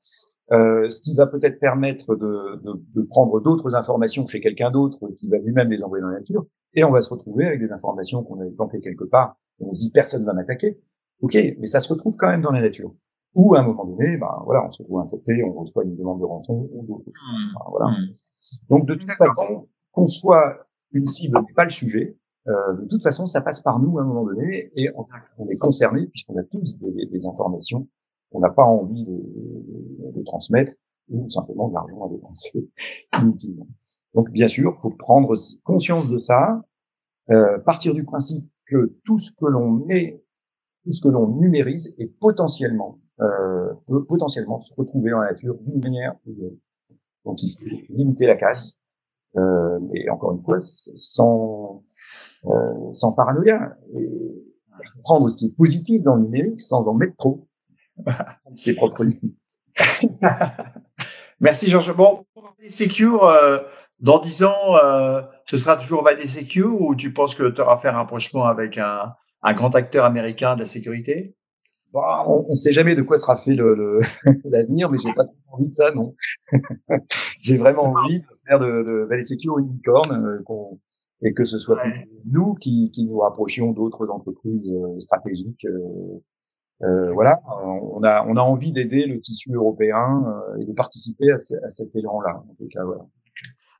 [0.51, 5.09] Euh, ce qui va peut-être permettre de, de, de prendre d'autres informations chez quelqu'un d'autre
[5.17, 7.71] qui va lui-même les envoyer dans la nature et on va se retrouver avec des
[7.71, 10.79] informations qu'on avait plantées quelque part, on se dit personne va m'attaquer.
[11.21, 12.93] Ok, mais ça se retrouve quand même dans la nature.
[13.33, 16.19] Ou à un moment donné, ben voilà, on se retrouve infecté, on reçoit une demande
[16.19, 17.55] de rançon ou d'autres choses.
[17.55, 17.87] Enfin, voilà.
[17.87, 18.13] Mmh.
[18.69, 22.15] Donc de toute façon, qu'on soit une cible n'est pas le sujet.
[22.47, 25.57] Euh, de toute façon, ça passe par nous à un moment donné et on, est
[25.57, 27.87] concerné puisqu'on a tous des, des informations
[28.31, 30.73] qu'on n'a pas envie de, de, transmettre
[31.09, 32.69] ou simplement de l'argent à dépenser
[33.21, 33.67] inutilement.
[34.13, 35.33] Donc bien sûr, faut prendre
[35.63, 36.61] conscience de ça,
[37.29, 40.23] euh, partir du principe que tout ce que l'on met,
[40.83, 45.55] tout ce que l'on numérise est potentiellement euh, peut potentiellement se retrouver dans la nature
[45.59, 46.61] d'une manière ou d'une autre.
[47.25, 48.77] Donc il faut limiter la casse,
[49.35, 51.83] euh, et encore une fois sans
[52.45, 54.09] euh, sans paranoïa, et
[55.03, 57.47] prendre ce qui est positif dans le numérique sans en mettre trop.
[58.53, 59.35] ses propres limites.
[61.39, 61.95] Merci Georges.
[61.95, 63.59] Bon, pour Secure, euh,
[63.99, 67.77] dans dix ans, euh, ce sera toujours Valley Secure ou tu penses que tu auras
[67.77, 69.13] fait un rapprochement avec un,
[69.43, 71.35] un, grand acteur américain de la sécurité?
[71.93, 73.55] Bah, On ne sait jamais de quoi sera fait
[74.45, 76.15] l'avenir, le, mais j'ai pas trop envie de ça, non.
[77.41, 80.43] j'ai vraiment envie de faire de, de Valley Secure une licorne euh,
[81.21, 81.81] et que ce soit
[82.25, 85.65] nous qui, qui, nous rapprochions d'autres entreprises euh, stratégiques.
[85.65, 86.21] Euh,
[86.83, 90.23] euh, voilà, on a, on a envie d'aider le tissu européen
[90.59, 92.43] et de participer à, à cet élan-là.
[92.47, 93.03] En tout cas, voilà.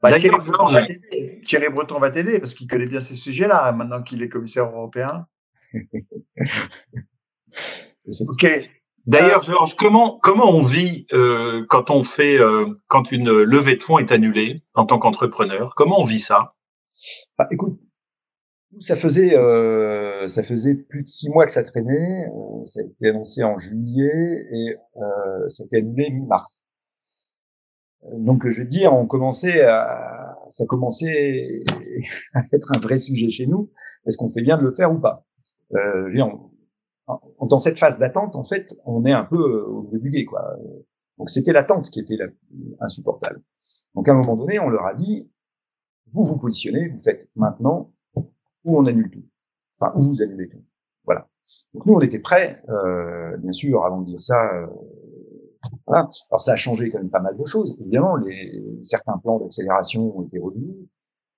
[0.01, 4.65] Bah, Thierry, Breton va t'aider parce qu'il connaît bien ces sujets-là maintenant qu'il est commissaire
[4.65, 5.27] européen.
[8.27, 8.69] ok.
[9.07, 13.81] D'ailleurs, Georges, comment comment on vit euh, quand on fait euh, quand une levée de
[13.81, 15.73] fonds est annulée en tant qu'entrepreneur?
[15.75, 16.55] Comment on vit ça?
[17.38, 17.80] Bah, Écoute,
[18.80, 22.28] ça faisait euh, ça faisait plus de six mois que ça traînait.
[22.28, 26.66] Euh, ça a été annoncé en juillet et euh, ça a été annulé mi-mars.
[28.14, 31.64] Donc, je veux dire, on commençait à, ça commençait
[32.34, 33.72] à être un vrai sujet chez nous.
[34.06, 35.26] Est-ce qu'on fait bien de le faire ou pas?
[35.76, 36.22] Euh, je
[37.41, 40.56] Dans cette phase d'attente, en fait, on est un peu euh, au début du quoi.
[41.18, 42.18] Donc, c'était l'attente qui était
[42.80, 43.41] insupportable.
[43.95, 45.30] Donc, à un moment donné, on leur a dit,
[46.12, 49.24] vous vous positionnez, vous faites maintenant, ou on annule tout.
[49.80, 50.64] Enfin, ou vous annulez tout.
[51.05, 51.28] Voilà.
[51.74, 54.68] Donc, nous, on était prêts, euh, bien sûr, avant de dire ça, euh,
[55.86, 56.08] voilà.
[56.30, 57.76] Alors ça a changé quand même pas mal de choses.
[57.80, 60.74] Évidemment, les, certains plans d'accélération ont été revus.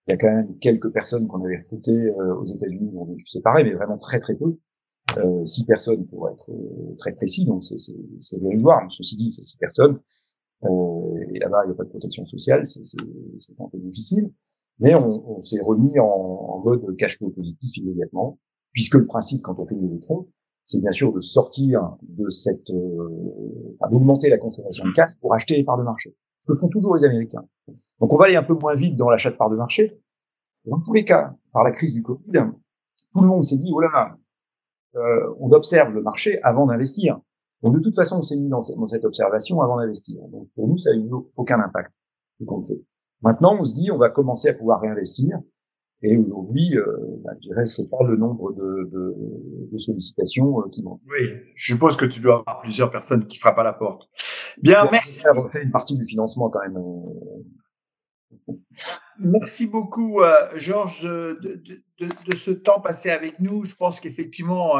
[0.07, 3.17] Il y a quand même quelques personnes qu'on avait recrutées euh, aux États-Unis, on est
[3.17, 4.57] séparés, mais vraiment très très peu.
[5.17, 8.86] Euh, six personnes pour être euh, très précis, donc c'est dérisoire.
[8.91, 9.99] Ceci dit, c'est six personnes.
[10.65, 12.82] Euh, et là-bas, il n'y a pas de protection sociale, c'est
[13.59, 14.32] un peu difficile.
[14.80, 18.39] Mais on, on s'est remis en, en, mode cash flow positif immédiatement,
[18.71, 20.27] puisque le principe, quand on fait une fonds,
[20.69, 25.57] c'est bien sûr de sortir de cette, euh, d'augmenter la consommation de cash pour acheter
[25.57, 26.15] les parts de marché.
[26.41, 27.43] ce que font toujours les Américains.
[27.99, 29.99] Donc on va aller un peu moins vite dans l'achat de parts de marché.
[30.65, 32.51] Dans tous les cas, par la crise du Covid,
[33.13, 34.15] tout le monde s'est dit, oh là,
[34.95, 37.19] euh, on observe le marché avant d'investir.
[37.63, 40.21] Donc de toute façon, on s'est mis dans, cette observation avant d'investir.
[40.27, 41.91] Donc pour nous, ça n'a eu aucun impact.
[43.22, 45.39] Maintenant, on se dit, on va commencer à pouvoir réinvestir.
[46.01, 46.86] Et aujourd'hui, euh,
[47.24, 49.15] bah, je dirais, c'est pas le nombre de, de,
[49.70, 51.01] de sollicitations euh, qui vont.
[51.09, 54.09] Oui, je suppose que tu dois avoir plusieurs personnes qui frappent à la porte.
[54.61, 55.20] Bien, merci.
[55.20, 56.78] Ça refait une partie du financement quand même.
[56.78, 58.53] Euh.
[59.20, 61.61] Merci beaucoup, euh, Georges, de,
[62.34, 63.65] ce temps passé avec nous.
[63.65, 64.76] Je pense qu'effectivement,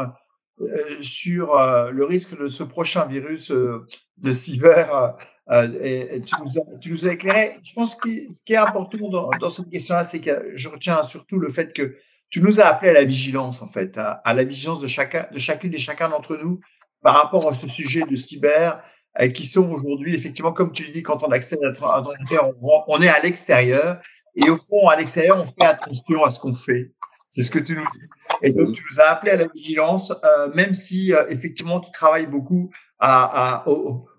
[1.02, 1.54] sur
[1.92, 4.32] le risque de ce prochain virus de
[5.50, 7.56] et, tu, nous as, éclairé.
[7.62, 11.02] Je pense que ce qui est important dans, dans cette question-là, c'est que je retiens
[11.02, 11.96] surtout le fait que
[12.30, 15.38] tu nous as appelé à la vigilance, en fait, à, la vigilance de chacun, de
[15.38, 16.60] chacune et chacun d'entre nous
[17.02, 18.82] par rapport à ce sujet de cyber,
[19.20, 22.02] euh, qui sont aujourd'hui, effectivement, comme tu le dis, quand on accède à
[22.62, 24.00] on, on est à l'extérieur,
[24.36, 26.92] et au fond, à l'extérieur, on fait attention à ce qu'on fait.
[27.28, 28.06] C'est ce que tu nous dis.
[28.42, 31.90] Et donc, tu nous as appelé à la vigilance, euh, même si, euh, effectivement, tu
[31.90, 32.70] travailles beaucoup
[33.00, 33.66] à, à,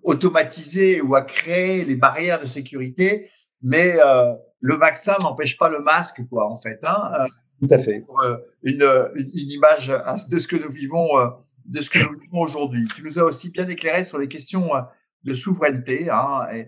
[0.04, 3.30] automatiser ou à créer les barrières de sécurité,
[3.62, 6.80] mais euh, le vaccin n'empêche pas le masque, quoi, en fait.
[6.84, 7.28] Hein.
[7.60, 8.04] Tout à fait.
[8.26, 8.84] Euh, une,
[9.16, 9.94] une, image
[10.30, 11.28] de ce que nous vivons, euh,
[11.66, 12.88] de ce que nous vivons aujourd'hui.
[12.96, 14.82] Tu nous as aussi bien éclairé sur les questions euh,
[15.24, 16.68] de souveraineté hein, et,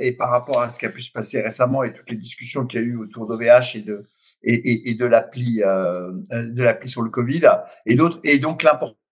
[0.00, 2.66] et, par rapport à ce qui a pu se passer récemment et toutes les discussions
[2.66, 4.06] qu'il y a eu autour d'OVH et de
[4.42, 7.42] et, et, et de l'appli de l'appli sur le Covid
[7.86, 9.07] et d'autres et donc l'importance euh,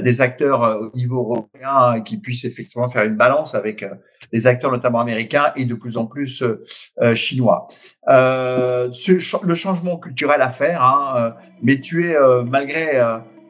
[0.00, 3.84] des acteurs euh, au niveau européen qui puissent effectivement faire une balance avec
[4.32, 6.42] les euh, acteurs notamment américains et de plus en plus
[7.14, 7.68] chinois.
[8.08, 12.16] Ce, le changement culturel à faire, hein, mais tu es
[12.46, 13.02] malgré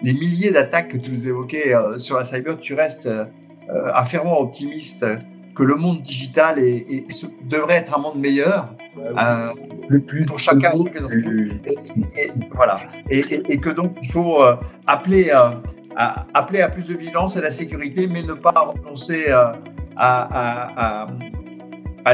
[0.03, 3.09] les milliers d'attaques que tu nous évoquais sur la cyber, tu restes
[3.69, 5.07] un fervent optimiste
[5.55, 7.07] que le monde digital est,
[7.45, 8.75] devrait être un monde meilleur.
[9.89, 10.73] plus, plus, pour chacun,
[12.17, 12.79] et, voilà
[13.11, 14.39] et, que donc il faut
[14.87, 15.33] appeler
[15.97, 19.53] appeler à plus de vigilance et à la sécurité, mais ne pas renoncer euh,
[19.97, 21.07] à,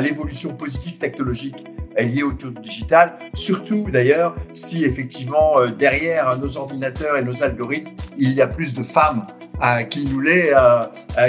[0.01, 1.65] l'évolution positive technologique
[1.99, 7.91] liée au tout digital, surtout d'ailleurs si effectivement euh, derrière nos ordinateurs et nos algorithmes,
[8.17, 9.27] il y a plus de femmes
[9.65, 10.53] euh, qui, nous les,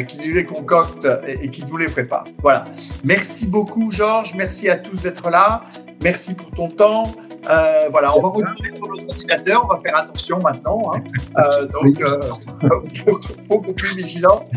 [0.07, 2.25] qui nous les concoctent et qui nous les préparent.
[2.43, 2.65] Voilà.
[3.03, 5.63] Merci beaucoup Georges, merci à tous d'être là,
[6.01, 7.15] merci pour ton temps.
[7.49, 10.91] Euh, voilà, on va retourner sur nos ordinateurs, on va faire attention maintenant.
[10.93, 11.03] Hein.
[11.37, 13.11] Euh, donc, euh,
[13.49, 14.47] beaucoup plus vigilant.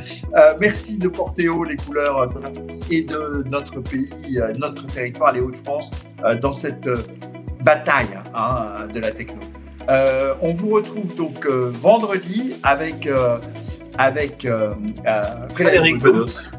[0.61, 5.33] merci de porter haut les couleurs de la France et de notre pays, notre territoire,
[5.33, 5.91] les Hauts-de-France,
[6.41, 6.89] dans cette
[7.63, 9.41] bataille hein, de la techno.
[10.41, 13.09] on vous retrouve donc vendredi avec,
[13.99, 14.47] avec
[15.55, 16.51] Frédéric Bedos.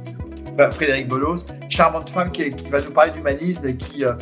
[0.72, 4.14] Frédéric Bolos, charmante femme qui, va nous parler d'humanisme et qui, euh,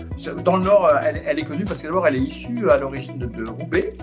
[0.44, 3.46] dans le Nord, elle, est connue parce que d'abord, elle est issue à l'origine de,
[3.46, 3.94] Roubaix,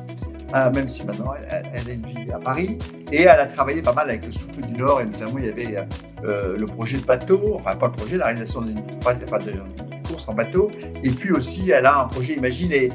[0.55, 2.78] euh, même si maintenant elle, elle, vit à Paris,
[3.11, 5.49] et elle a travaillé pas mal avec le Souffle du Nord, et notamment il y
[5.49, 5.76] avait
[6.24, 8.80] euh, le projet de bateau, enfin pas le projet, la réalisation d'une
[10.07, 10.70] course en bateau,
[11.03, 12.90] et puis aussi elle a un projet Imagine, et,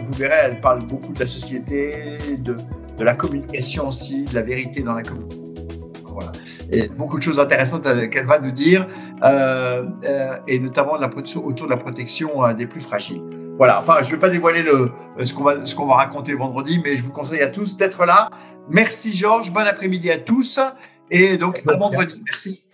[0.00, 1.94] vous verrez, elle parle beaucoup de la société,
[2.38, 2.56] de,
[2.98, 5.42] de la communication aussi, de la vérité dans la communication.
[6.12, 6.32] Voilà.
[6.72, 11.06] Et beaucoup de choses intéressantes euh, qu'elle va nous dire, euh, euh, et notamment la
[11.06, 13.22] autour de la protection des plus fragiles.
[13.58, 14.90] Voilà, enfin, je ne vais pas dévoiler le,
[15.24, 18.30] ce qu'on va, va raconter vendredi, mais je vous conseille à tous d'être là.
[18.68, 20.58] Merci Georges, bon après-midi à tous,
[21.10, 22.22] et donc à vendredi.
[22.24, 22.64] Merci.